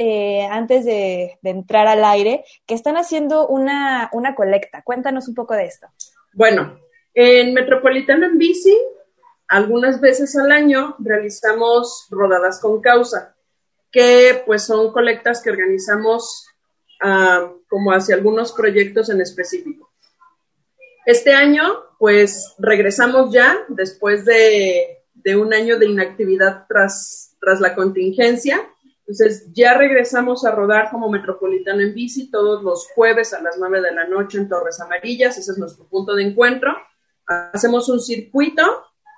[0.50, 4.82] antes de, entrar al aire, que están haciendo una, una colecta.
[4.82, 5.86] Cuéntanos un poco de esto.
[6.34, 6.80] Bueno,
[7.14, 8.76] en Metropolitano en Bici,
[9.46, 13.36] algunas veces al año realizamos rodadas con causa,
[13.92, 16.48] que pues son colectas que organizamos
[17.70, 19.90] como hacia algunos proyectos en específico.
[21.06, 21.62] Este año,
[21.98, 24.98] pues regresamos ya después de,
[25.36, 28.68] un año de inactividad tras, tras la contingencia.
[29.00, 33.80] Entonces, ya regresamos a rodar como Metropolitano en bici todos los jueves a las 9
[33.80, 35.38] de la noche en Torres Amarillas.
[35.38, 36.76] Ese es nuestro punto de encuentro.
[37.26, 38.62] Hacemos un circuito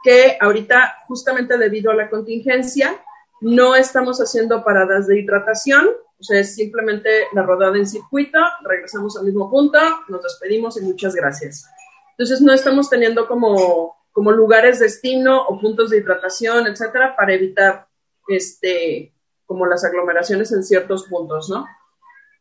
[0.04, 3.00] que ahorita, justamente debido a la contingencia,
[3.40, 5.88] no estamos haciendo paradas de hidratación,
[6.22, 10.84] o sea, es simplemente la rodada en circuito, regresamos al mismo punto, nos despedimos y
[10.84, 11.68] muchas gracias.
[12.12, 17.88] Entonces, no estamos teniendo como, como lugares destino o puntos de hidratación, etcétera, para evitar
[18.28, 19.12] este,
[19.46, 21.66] como las aglomeraciones en ciertos puntos, ¿no?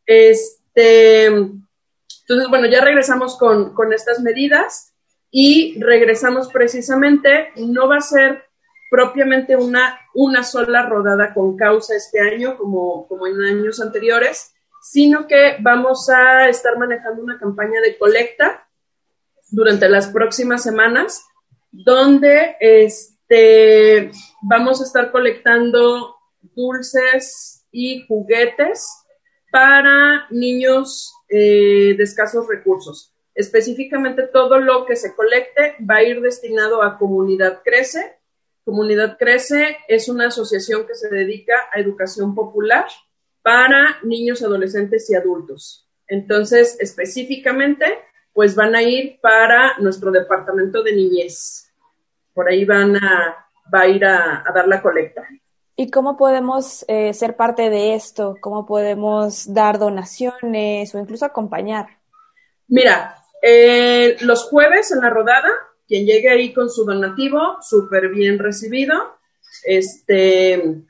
[0.06, 4.94] Este, entonces, bueno, ya regresamos con, con estas medidas
[5.28, 8.44] y regresamos precisamente, no va a ser
[8.92, 15.26] propiamente una, una sola rodada con causa este año, como, como en años anteriores, sino
[15.26, 18.68] que vamos a estar manejando una campaña de colecta
[19.50, 21.24] durante las próximas semanas,
[21.70, 24.10] donde este,
[24.42, 26.14] vamos a estar colectando
[26.54, 28.86] dulces y juguetes
[29.50, 33.14] para niños eh, de escasos recursos.
[33.34, 38.18] Específicamente todo lo que se colecte va a ir destinado a Comunidad Crece,
[38.64, 42.86] Comunidad Crece es una asociación que se dedica a educación popular
[43.42, 45.88] para niños, adolescentes y adultos.
[46.06, 47.86] Entonces, específicamente,
[48.32, 51.72] pues van a ir para nuestro departamento de niñez.
[52.32, 55.26] Por ahí van a, va a ir a, dar la colecta.
[55.74, 58.36] ¿Y cómo podemos eh, ser parte de esto?
[58.40, 61.86] ¿Cómo podemos dar donaciones o incluso acompañar?
[62.68, 65.50] Mira, eh, los jueves en la rodada
[65.92, 68.94] quien llegue ahí con su donativo, súper bien recibido.
[69.62, 70.80] Este,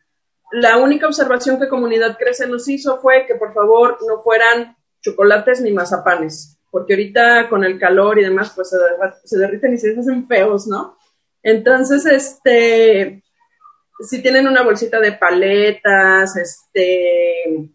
[0.52, 5.60] la única observación que Comunidad Crece nos hizo fue que por favor no fueran chocolates
[5.60, 8.70] ni mazapanes, porque ahorita con el calor y demás, pues
[9.24, 10.96] se, derriten y se hacen feos, ¿no?
[11.42, 13.24] Entonces, este,
[14.08, 17.70] si tienen una bolsita de paletas, este,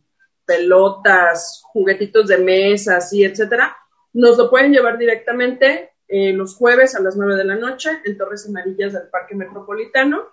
[0.45, 3.75] pelotas, juguetitos de mesa, así, etcétera,
[4.13, 8.18] nos lo pueden llevar directamente eh, los jueves a las 9 de la noche en
[8.18, 10.28] Torres Amarillas del Parque Metropolitano,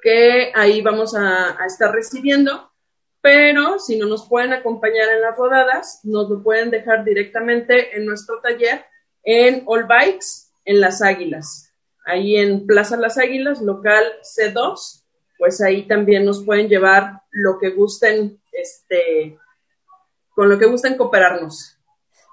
[0.00, 2.70] que ahí vamos a, estar recibiendo,
[3.20, 8.06] pero si no nos pueden acompañar en las rodadas, nos lo pueden dejar directamente en
[8.06, 8.86] nuestro taller
[9.24, 10.26] en All Bikes,
[10.64, 11.74] en Las Águilas,
[12.06, 15.04] ahí en Plaza Las Águilas, local C2,
[15.36, 19.38] pues ahí también nos pueden llevar lo que gusten, este,
[20.34, 21.77] con lo que gusten cooperarnos.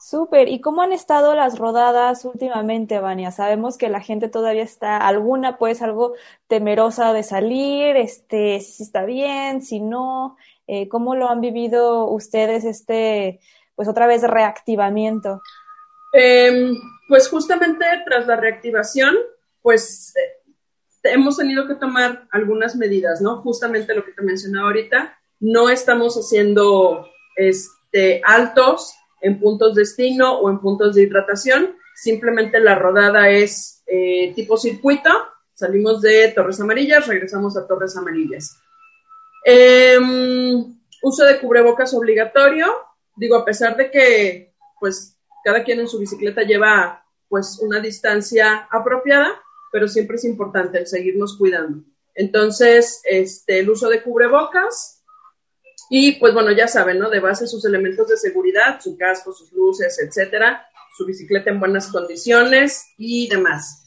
[0.07, 0.49] Súper.
[0.49, 3.31] ¿Y cómo han estado las rodadas últimamente, Vania?
[3.31, 6.13] Sabemos que la gente todavía está, alguna pues algo
[6.47, 10.37] temerosa de salir, este, si está bien, si no,
[10.67, 13.39] eh, ¿cómo lo han vivido ustedes este,
[13.73, 15.41] pues otra vez reactivamiento?
[16.13, 16.75] Em,
[17.07, 19.15] pues justamente tras la reactivación,
[19.63, 23.41] pues eh, hemos tenido que tomar algunas medidas, ¿no?
[23.41, 30.49] Justamente lo que te mencionaba ahorita, no estamos haciendo este, altos en puntos destino o
[30.49, 31.75] en puntos de hidratación.
[31.95, 35.09] Simplemente la rodada es eh, tipo circuito.
[35.53, 38.57] Salimos de Torres Amarillas, regresamos a Torres Amarillas.
[39.43, 42.65] Em, uso de cubrebocas obligatorio,
[43.15, 48.67] digo, a pesar de que, pues, cada quien en su bicicleta lleva, pues, una distancia
[48.71, 49.29] apropiada,
[49.71, 51.83] pero siempre es importante el seguirnos cuidando.
[52.15, 54.94] Entonces, este, el uso de cubrebocas
[55.89, 57.09] y, pues, bueno, ya saben, ¿no?
[57.09, 60.67] De base sus elementos de seguridad, su casco, sus luces, etcétera,
[60.97, 63.83] su bicicleta en buenas condiciones y demás.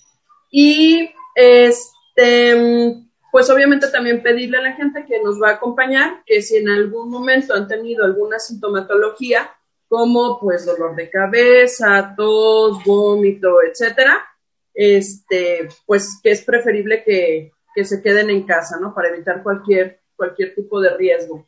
[0.50, 6.42] Y, este, pues obviamente también pedirle a la gente que nos va a acompañar que
[6.42, 9.50] si en algún momento han tenido alguna sintomatología,
[9.88, 14.24] como pues dolor de cabeza, tos, vómito, etcétera,
[14.74, 18.94] este, pues que es preferible que, que se queden en casa, ¿no?
[18.94, 21.46] Para evitar cualquier, cualquier tipo de riesgo.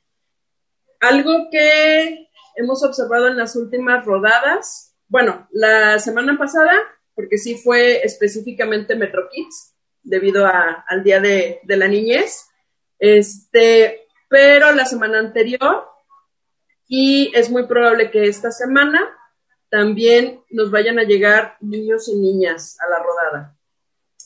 [1.00, 6.72] Algo que hemos observado en las últimas rodadas, bueno, la semana pasada,
[7.14, 12.48] porque sí fue específicamente Metro Kids, debido al Día de, la Niñez.
[12.98, 15.86] Este, pero la semana anterior,
[16.86, 19.00] y es muy probable que esta semana
[19.70, 23.56] también nos vayan a llegar niños y niñas a la rodada.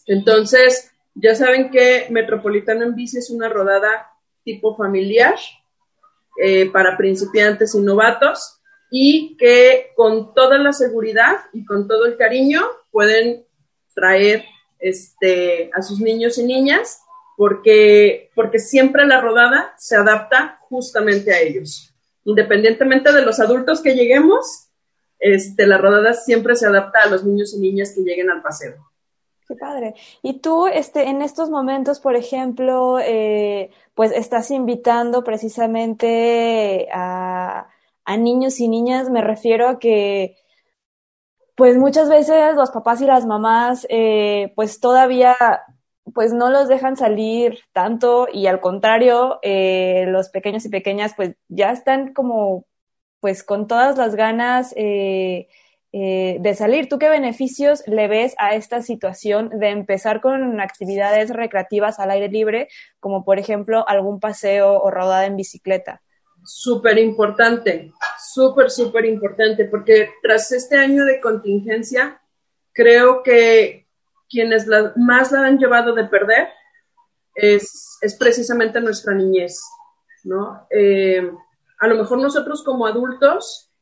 [0.06, 4.10] Entonces, ya saben que Metropolitano en Bici es una rodada
[4.42, 5.36] tipo familiar
[6.42, 8.60] eh, para principiantes y novatos
[8.90, 13.44] y que con toda la seguridad y con todo el cariño pueden
[13.94, 14.44] traer
[14.78, 17.00] este, a sus niños y niñas,
[17.36, 21.92] porque, porque siempre la rodada se adapta justamente a ellos.
[22.24, 24.68] Independientemente de los adultos que lleguemos,
[25.18, 28.74] este, la rodada siempre se adapta a los niños y niñas que lleguen al paseo.
[29.46, 29.94] Qué padre.
[30.22, 37.68] Y tú, este, en estos momentos, por ejemplo, eh, pues estás invitando precisamente a,
[38.18, 40.36] niños y niñas, me refiero a que
[41.56, 45.36] pues muchas veces los papás y las mamás eh, pues todavía
[46.12, 51.36] pues no los dejan salir tanto y al contrario eh, los pequeños y pequeñas pues
[51.48, 52.66] ya están como
[53.20, 54.74] pues con todas las ganas
[56.00, 56.88] de salir.
[56.88, 62.28] ¿Tú qué beneficios le ves a esta situación de empezar con actividades recreativas al aire
[62.28, 62.68] libre,
[62.98, 66.02] como por ejemplo algún paseo o rodada en bicicleta?
[66.44, 67.92] súper importante,
[68.32, 72.20] súper, súper importante, porque tras este año de contingencia,
[72.72, 73.88] creo que
[74.28, 74.66] quienes
[74.96, 76.48] más la han llevado de perder
[77.34, 79.60] es, precisamente nuestra niñez,
[80.24, 80.66] ¿no?
[80.70, 81.30] Eh,
[81.80, 83.72] a lo mejor nosotros como adultos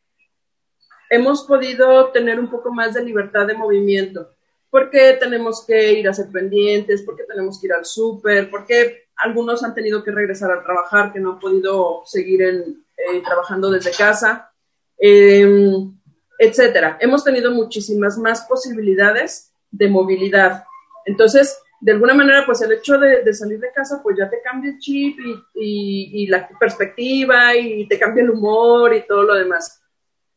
[1.13, 4.31] hemos podido tener un poco más de libertad de movimiento,
[4.71, 9.63] porque tenemos que ir a ser pendientes, porque tenemos que ir al súper, porque algunos
[9.63, 14.51] han tenido que regresar a trabajar, que no han podido seguir eh, trabajando desde casa,
[14.97, 15.93] em,
[16.39, 16.97] etcétera.
[16.99, 20.65] Hemos tenido muchísimas más posibilidades de movilidad.
[21.05, 24.71] Entonces, de alguna manera, pues el hecho de, salir de casa, pues ya te cambia
[24.71, 25.19] el chip
[25.57, 29.82] y, la perspectiva y te cambia el humor y todo lo demás.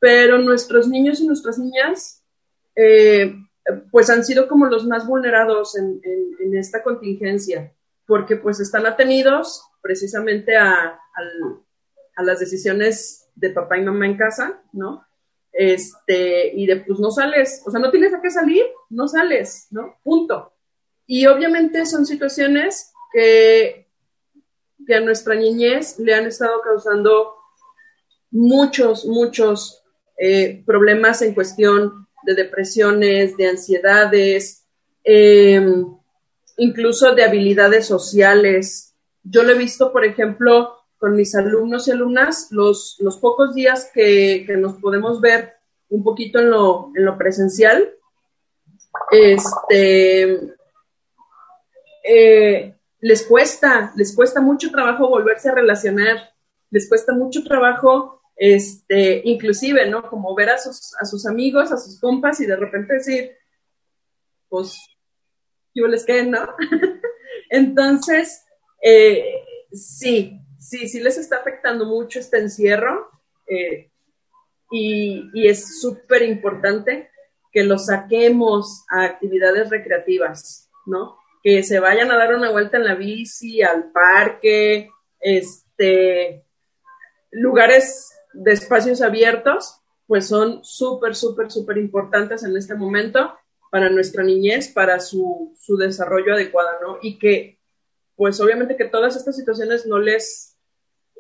[0.06, 2.24] Pero nuestros niños y nuestras niñas,
[2.76, 3.34] eh,
[3.90, 7.72] pues han sido como los más vulnerados en esta contingencia
[8.06, 11.00] porque pues están atenidos precisamente a,
[12.18, 15.06] las decisiones de papá y mamá en casa, ¿no?
[15.52, 19.68] Este, y de pues no sales, o sea, no tienes a qué salir, no sales,
[19.72, 19.98] ¿no?
[20.02, 20.54] Punto.
[21.06, 23.90] Y obviamente son situaciones que,
[24.88, 27.36] que a nuestra niñez le han estado causando
[28.32, 29.84] muchos, muchos
[30.18, 34.66] eh, problemas en cuestión de depresiones, de ansiedades,
[35.04, 35.64] eh,
[36.58, 38.94] incluso de habilidades sociales.
[39.24, 43.92] Yo lo he visto, por ejemplo, con mis alumnos y alumnas, los, los pocos días
[43.94, 45.54] que, nos podemos ver
[45.90, 47.94] un poquito en lo, en lo presencial,
[49.12, 50.40] este,
[52.04, 56.18] eh, les cuesta, les cuesta mucho trabajo volverse a relacionar,
[56.72, 60.10] les cuesta mucho trabajo, este, inclusive, ¿no?
[60.10, 63.32] Como ver a sus, a sus amigos, a sus compas y de repente decir,
[64.50, 64.78] pues
[65.74, 66.56] yo les queden, ¿no?
[67.50, 68.46] Entonces,
[68.82, 73.10] eh, sí, sí, sí les está afectando mucho este encierro
[73.48, 73.92] eh,
[74.72, 77.10] y, y, es súper importante
[77.52, 81.18] que los saquemos a actividades recreativas, ¿no?
[81.44, 86.44] Que se vayan a dar una vuelta en la bici, al parque, este,
[87.32, 93.34] lugares de espacios abiertos, pues son súper, súper, súper importantes en este momento
[93.72, 96.98] para nuestra niñez, para su, su desarrollo adecuado, ¿no?
[97.02, 97.60] Y que,
[98.16, 100.58] pues obviamente que todas estas situaciones no les,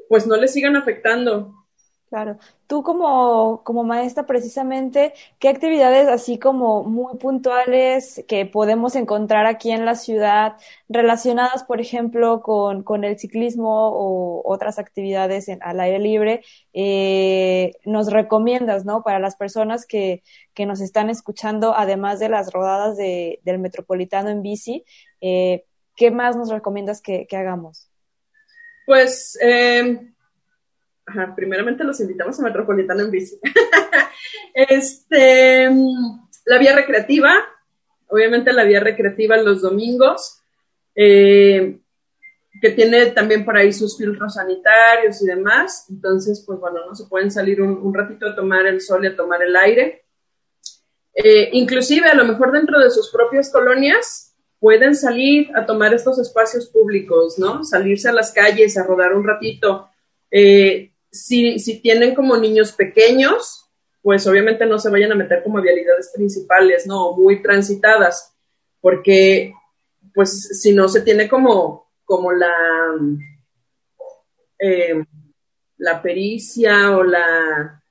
[0.07, 1.54] pues no les sigan afectando.
[2.15, 2.37] Claro.
[2.67, 9.71] Tú como, como maestra, precisamente, ¿qué actividades así como muy puntuales que podemos encontrar aquí
[9.71, 10.55] en la ciudad
[10.87, 16.41] relacionadas, por ejemplo, con, con el ciclismo o otras actividades en, al aire libre,
[16.71, 19.03] eh, nos recomiendas, ¿no?
[19.03, 24.29] Para las personas que, que nos están escuchando, además de las rodadas de, del metropolitano
[24.29, 24.85] en bici,
[25.19, 25.65] eh,
[25.97, 27.89] ¿qué más nos recomiendas que, que hagamos?
[28.85, 30.14] Pues eh,
[31.35, 33.39] primeramente los invitamos a Metropolitano en bici.
[34.53, 35.69] este,
[36.45, 37.33] la vía recreativa,
[38.07, 40.41] obviamente la vía recreativa los domingos,
[40.95, 41.79] eh,
[42.61, 45.87] que tiene también por ahí sus filtros sanitarios y demás.
[45.89, 49.15] Entonces, pues bueno, no se pueden salir un, ratito a tomar el sol y a
[49.15, 50.05] tomar el aire.
[51.13, 56.17] Eh, inclusive, a lo mejor dentro de sus propias colonias, pueden salir a tomar estos
[56.17, 57.63] espacios públicos, ¿no?
[57.63, 59.89] Salirse a las calles a rodar un ratito.
[60.31, 63.69] Eh, si, tienen como niños pequeños,
[64.01, 67.13] pues obviamente no se vayan a meter como vialidades principales, ¿no?
[67.13, 68.35] Muy transitadas,
[68.81, 69.53] porque
[70.13, 72.53] pues si no se tiene como, como la,
[74.59, 75.05] em,
[75.77, 77.83] la pericia o la,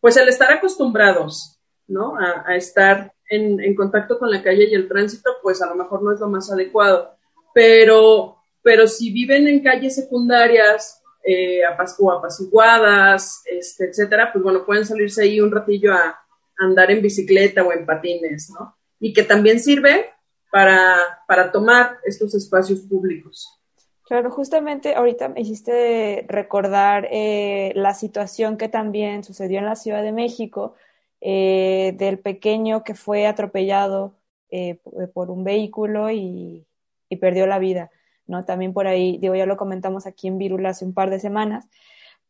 [0.00, 1.58] pues el estar acostumbrados,
[1.88, 2.14] ¿no?
[2.18, 6.02] A, estar en, en, contacto con la calle y el tránsito, pues a lo mejor
[6.02, 7.16] no es lo más adecuado.
[7.54, 11.62] Pero, pero si viven en calles secundarias eh,
[11.98, 16.18] o apaciguadas, este, etcétera, pues bueno, pueden salirse ahí un ratillo a,
[16.58, 18.76] andar en bicicleta o en patines, ¿no?
[19.00, 20.10] Y que también sirve
[20.50, 20.96] para,
[21.26, 23.62] para tomar estos espacios públicos.
[24.04, 30.02] Claro, justamente ahorita me hiciste recordar eh, la situación que también sucedió en la Ciudad
[30.02, 30.74] de México
[31.20, 34.14] eh, del pequeño que fue atropellado
[34.50, 34.78] eh,
[35.14, 36.66] por un vehículo y,
[37.08, 37.90] y perdió la vida.
[38.32, 38.44] ¿No?
[38.44, 41.68] También por ahí, digo, ya lo comentamos aquí en Virula hace un par de semanas,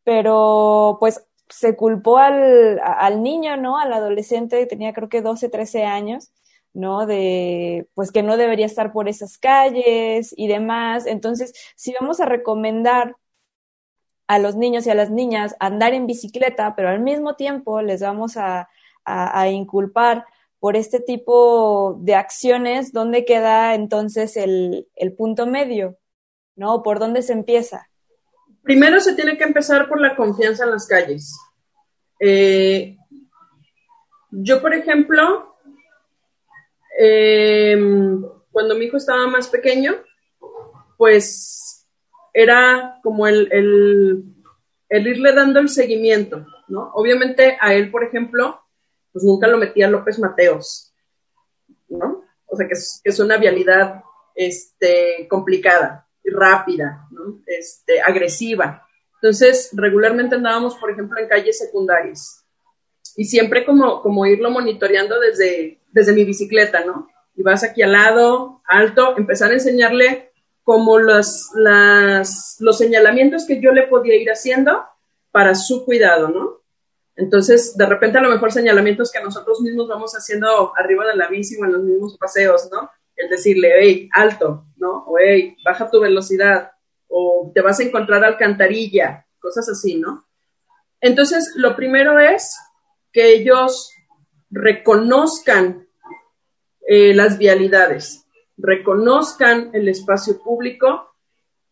[0.03, 3.79] pero pues se culpó al, al niño, ¿no?
[3.79, 6.31] Al adolescente, tenía creo que 12, 13 años,
[6.73, 7.05] ¿no?
[7.05, 11.05] De, pues que no debería estar por esas calles y demás.
[11.07, 13.15] Entonces, si vamos a recomendar
[14.27, 18.01] a los niños y a las niñas andar en bicicleta, pero al mismo tiempo les
[18.01, 18.69] vamos a,
[19.05, 20.25] a, a inculpar
[20.63, 24.87] por este tipo de acciones, ¿dónde queda entonces el,
[25.17, 25.97] punto medio?
[26.55, 26.83] ¿No?
[26.83, 27.89] ¿Por dónde se empieza?
[28.61, 31.37] Primero se tiene que empezar por la confianza en las calles.
[32.17, 32.95] Eh,
[34.31, 35.57] yo, por ejemplo,
[36.97, 39.95] em, cuando mi hijo estaba más pequeño,
[40.95, 41.89] pues
[42.33, 44.23] era como el, el,
[44.87, 46.89] el, irle dando el seguimiento, ¿no?
[46.93, 48.62] Obviamente a él, por ejemplo,
[49.13, 50.93] pues nunca lo metía López Mateos,
[51.87, 52.25] ¿no?
[52.47, 54.03] O sea, que es, una vialidad
[54.35, 57.41] este, complicada rápida, ¿no?
[57.45, 58.87] Este, agresiva.
[59.21, 62.43] Entonces, regularmente andábamos, por ejemplo, en calles secundarias
[63.15, 67.07] y siempre como, como irlo monitoreando desde, desde mi bicicleta, ¿no?
[67.35, 70.31] Y vas aquí al lado, alto, empezar a enseñarle
[70.63, 74.83] como los, las, los señalamientos que yo le podía ir haciendo
[75.31, 76.62] para su cuidado, ¿no?
[77.15, 81.27] Entonces, de repente a lo mejor señalamientos que nosotros mismos vamos haciendo arriba de la
[81.27, 82.89] bici o en los mismos paseos, ¿no?
[83.15, 85.05] El decirle, hey, alto, ¿no?
[85.05, 86.71] O hey, baja tu velocidad,
[87.07, 90.27] o te vas a encontrar alcantarilla, cosas así, ¿no?
[90.99, 92.57] Entonces, lo primero es
[93.11, 93.91] que ellos
[94.49, 95.87] reconozcan
[96.87, 98.25] eh, las vialidades,
[98.57, 101.13] reconozcan el espacio público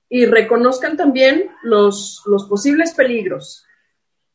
[0.07, 3.65] y reconozcan también los, los posibles peligros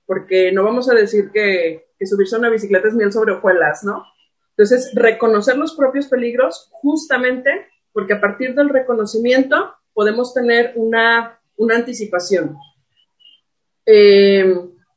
[0.06, 4.04] porque no vamos a decir que, subirse a una bicicleta es miel sobre hojuelas, ¿no?
[4.50, 7.50] Entonces, reconocer los propios peligros justamente
[7.92, 11.40] porque a partir del reconocimiento podemos tener una,
[11.74, 12.56] anticipación.
[13.86, 14.54] Eh,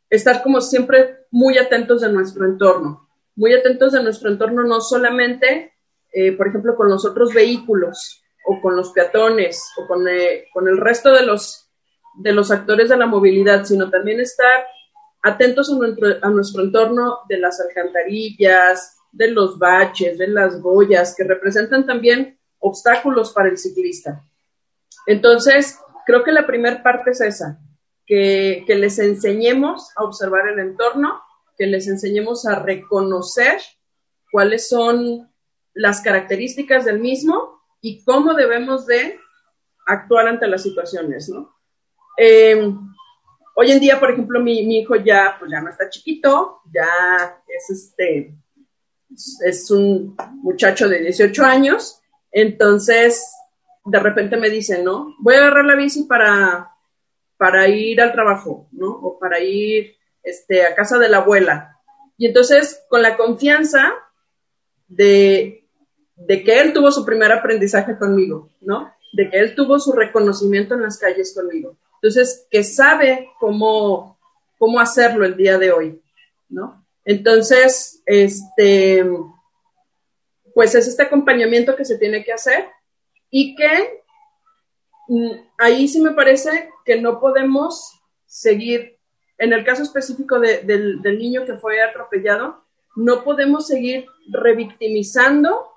[0.10, 5.74] estar como siempre muy atentos de nuestro entorno, muy atentos de nuestro entorno no solamente,
[6.12, 10.68] eh, por ejemplo, con los otros vehículos o con los peatones o con, eh, con
[10.68, 11.70] el resto de los,
[12.16, 14.66] de los actores de la movilidad, sino también estar
[15.22, 21.16] atentos a nuestro, a nuestro entorno de las alcantarillas, de los baches, de las boyas,
[21.16, 24.24] que representan también obstáculos para el ciclista.
[25.08, 27.60] Entonces, creo que la primera parte es esa,
[28.06, 31.22] que, que, les enseñemos a observar el entorno,
[31.58, 33.60] que les enseñemos a reconocer
[34.32, 35.32] cuáles son
[35.74, 39.20] las características del mismo y cómo debemos de
[39.86, 41.56] actuar ante las situaciones, ¿no?
[42.18, 42.74] Eh,
[43.62, 47.70] Hoy en día, por ejemplo, mi, hijo ya, pues ya no está chiquito, ya es
[47.70, 48.34] este,
[49.45, 51.99] es un muchacho de 18 años,
[52.32, 53.36] entonces
[53.84, 55.14] de repente me dice, ¿no?
[55.20, 56.72] Voy a agarrar la bici para,
[57.36, 58.91] para ir al trabajo, ¿no?
[58.91, 59.93] O para ir
[60.24, 61.82] este, a casa de la abuela.
[62.16, 63.91] Y entonces, con la confianza
[64.88, 65.68] de,
[66.16, 68.93] de que él tuvo su primer aprendizaje conmigo, ¿no?
[69.12, 71.78] De que él tuvo su reconocimiento en las calles conmigo.
[72.02, 74.18] Entonces, que sabe cómo,
[74.58, 76.02] cómo hacerlo el día de hoy,
[76.47, 76.86] ¿no?
[77.04, 79.06] Entonces, este,
[80.54, 82.68] pues es este acompañamiento que se tiene que hacer
[83.30, 84.04] y que
[85.08, 88.97] mm, ahí sí me parece que no podemos seguir,
[89.38, 92.64] en el caso específico del, del niño que fue atropellado,
[92.95, 95.70] no podemos seguir revictimizando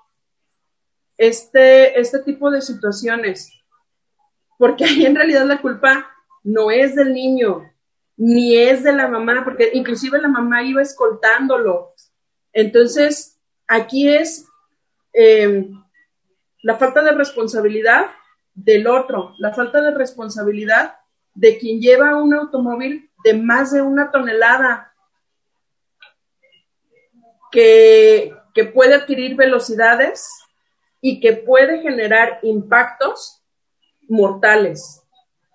[1.17, 3.51] este, este tipo de situaciones,
[4.57, 6.12] porque ahí en realidad la culpa
[6.43, 7.71] no es del niño,
[8.17, 11.93] ni es de la mamá, porque inclusive la mamá iba escoltándolo.
[12.51, 14.45] Entonces, aquí es
[15.13, 15.69] eh,
[16.61, 18.07] la falta de responsabilidad
[18.53, 20.95] del otro, la falta de responsabilidad
[21.33, 24.93] de quien lleva un automóvil de más de una tonelada,
[27.51, 30.27] que, que puede adquirir velocidades
[30.99, 33.43] y que puede generar impactos
[34.09, 35.03] mortales,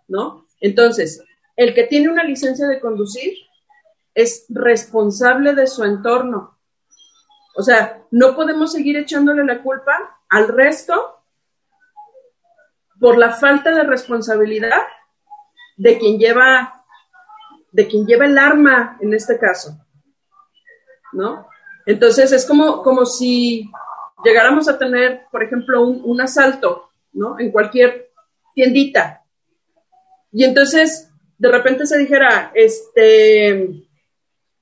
[0.07, 0.48] ¿no?
[0.61, 1.23] Entonces,
[1.57, 3.35] el que tiene una licencia de conducir
[4.15, 6.59] es responsable de su entorno.
[7.57, 11.21] O sea, no podemos seguir echándole la culpa al resto
[13.01, 14.83] por la falta de responsabilidad
[15.77, 16.75] de quien lleva
[17.71, 19.77] de quien lleva el arma en este caso.
[21.13, 21.47] ¿No?
[21.87, 23.71] Entonces es como, como si
[24.25, 27.39] llegáramos a tener, por ejemplo, un, un asalto, ¿no?
[27.39, 28.11] En cualquier
[28.55, 29.25] tiendita
[30.33, 33.87] y entonces, de repente se dijera, este,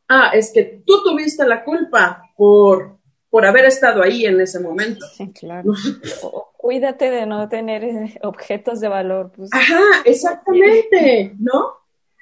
[0.08, 2.98] ah, es que tú tuviste la culpa por,
[3.30, 5.04] por haber estado ahí en ese momento.
[5.16, 5.72] Sí, claro.
[6.56, 9.32] cuídate de no tener eh, objetos de valor.
[9.34, 9.50] Pues.
[9.52, 11.74] Ajá, exactamente, ¿no?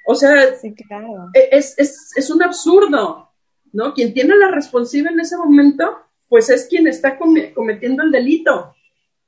[0.07, 1.29] O sea, sí, claro.
[1.33, 3.31] E, es, es, es, un absurdo,
[3.73, 3.93] ¿no?
[3.93, 5.97] Quien tiene la responsabilidad en ese momento,
[6.29, 8.75] pues es quien está cometiendo el delito.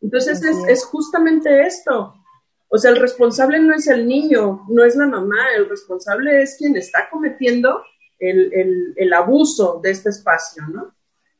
[0.01, 2.13] Entonces es, es, justamente esto.
[2.69, 6.57] O sea, el responsable no es el niño, no es la mamá, el responsable es
[6.57, 7.81] quien está cometiendo
[8.19, 10.93] el, abuso de este espacio, ¿no?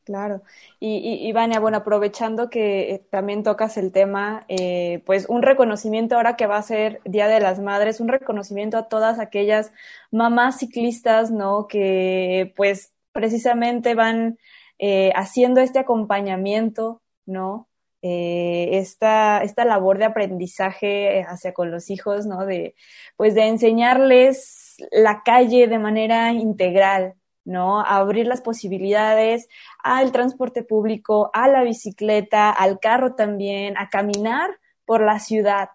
[0.04, 0.42] Claro.
[0.80, 6.16] Y, y, Vania, bueno, aprovechando que eh, también tocas el tema, eh, pues un reconocimiento
[6.16, 9.70] ahora que va a ser Día de las Madres, un reconocimiento a todas aquellas
[10.10, 11.66] mamás ciclistas, ¿no?
[11.68, 14.38] Que pues precisamente van
[14.78, 17.68] eh, haciendo este acompañamiento, ¿no?
[18.02, 22.46] Eh, esta, esta labor de aprendizaje hacia con los hijos, ¿no?
[22.46, 22.74] De,
[23.16, 27.80] pues de enseñarles la calle de manera integral, ¿no?
[27.80, 29.48] abrir las posibilidades
[29.82, 34.50] al transporte público, a la bicicleta, al carro también, a caminar
[34.84, 35.70] por la ciudad,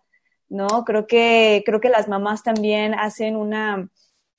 [0.49, 0.85] ¿no?
[0.85, 3.89] Creo que, creo que las mamás también hacen una,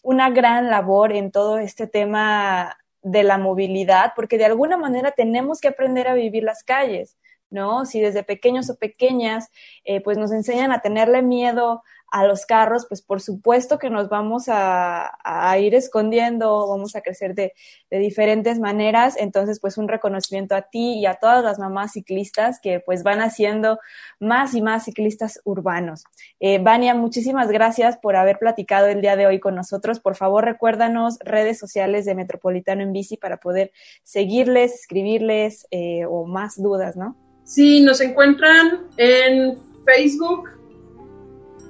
[0.02, 5.60] una gran labor en todo este tema de la movilidad, porque de alguna manera tenemos
[5.60, 7.16] que aprender a vivir las calles.
[7.50, 7.86] ¿No?
[7.86, 9.50] Si desde pequeños o pequeñas,
[9.84, 11.82] eh, pues nos enseñan a tenerle miedo
[12.14, 15.10] a los carros, pues por supuesto que nos vamos a,
[15.58, 17.54] ir escondiendo, vamos a crecer de,
[17.90, 19.16] diferentes maneras.
[19.18, 23.20] Entonces, pues un reconocimiento a ti y a todas las mamás ciclistas que pues van
[23.20, 23.80] haciendo
[24.20, 26.04] más y más ciclistas urbanos.
[26.38, 29.98] Eh, Vania, muchísimas gracias por haber platicado el día de hoy con nosotros.
[29.98, 33.72] Por favor, recuérdanos redes sociales de Metropolitano en Bici para poder
[34.04, 37.23] seguirles, escribirles eh, o más dudas, ¿no?
[37.44, 40.48] Sí, nos encuentran en Facebook,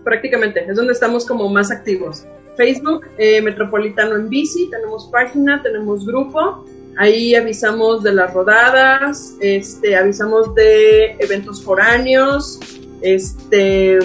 [0.05, 2.25] prácticamente, es donde estamos como más activos.
[2.57, 6.65] Facebook, eh, Metropolitano en Bici, tenemos página, tenemos grupo,
[6.97, 12.61] ahí avisamos de las rodadas, este, avisamos de eventos foráneos,
[13.01, 13.99] este,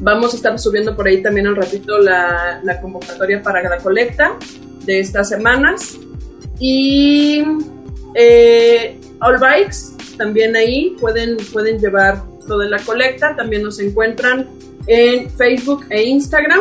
[0.00, 4.36] vamos a estar subiendo por ahí también al ratito la, la convocatoria para la colecta
[4.84, 5.98] de estas semanas.
[6.58, 7.44] Y
[8.14, 13.34] eh, All Bikes, también ahí pueden, pueden llevar toda la colecta.
[13.36, 14.48] También nos encuentran
[14.86, 16.60] en Facebook e Instagram,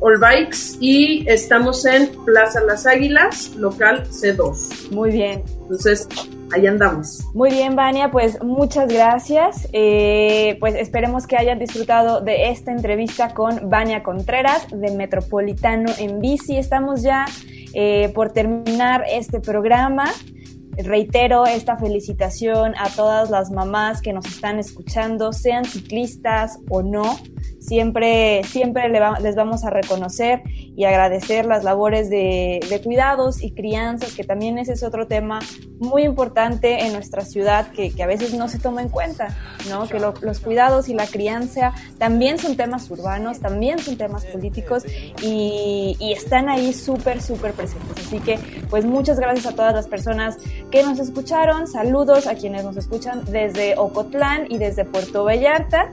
[0.00, 4.90] All Bikes, y estamos en Plaza Las Águilas, local C2.
[4.90, 5.42] Muy bien.
[5.62, 6.08] Entonces,
[6.52, 7.24] ahí andamos.
[7.34, 9.68] Muy bien, Vania, pues muchas gracias.
[9.72, 16.20] Eh, pues esperemos que hayan disfrutado de esta entrevista con Vania Contreras de Metropolitano en
[16.20, 16.56] Bici.
[16.56, 17.26] Estamos ya
[17.74, 20.04] eh, por terminar este programa
[20.78, 27.18] reitero esta felicitación a todas las mamás que nos están escuchando, sean ciclistas o no,
[27.62, 30.42] siempre, siempre les vamos a reconocer
[30.76, 35.38] y agradecer las labores de, cuidados y crianzas, que también ese es otro tema
[35.78, 39.36] muy importante en nuestra ciudad que, a veces no se toma en cuenta,
[39.70, 39.86] ¿no?
[39.86, 44.82] Que los cuidados y la crianza también son temas urbanos, también son temas políticos
[45.22, 48.06] y, y están ahí súper, súper presentes.
[48.06, 48.38] Así que,
[48.70, 50.36] pues muchas gracias a todas las personas
[50.72, 55.92] que nos escucharon, saludos a quienes nos escuchan desde Ocotlán y desde Puerto Vallarta.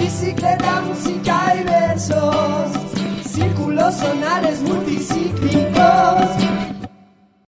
[0.00, 2.70] bicicleta, música y versos,
[3.26, 6.69] círculos sonales multicíclicos.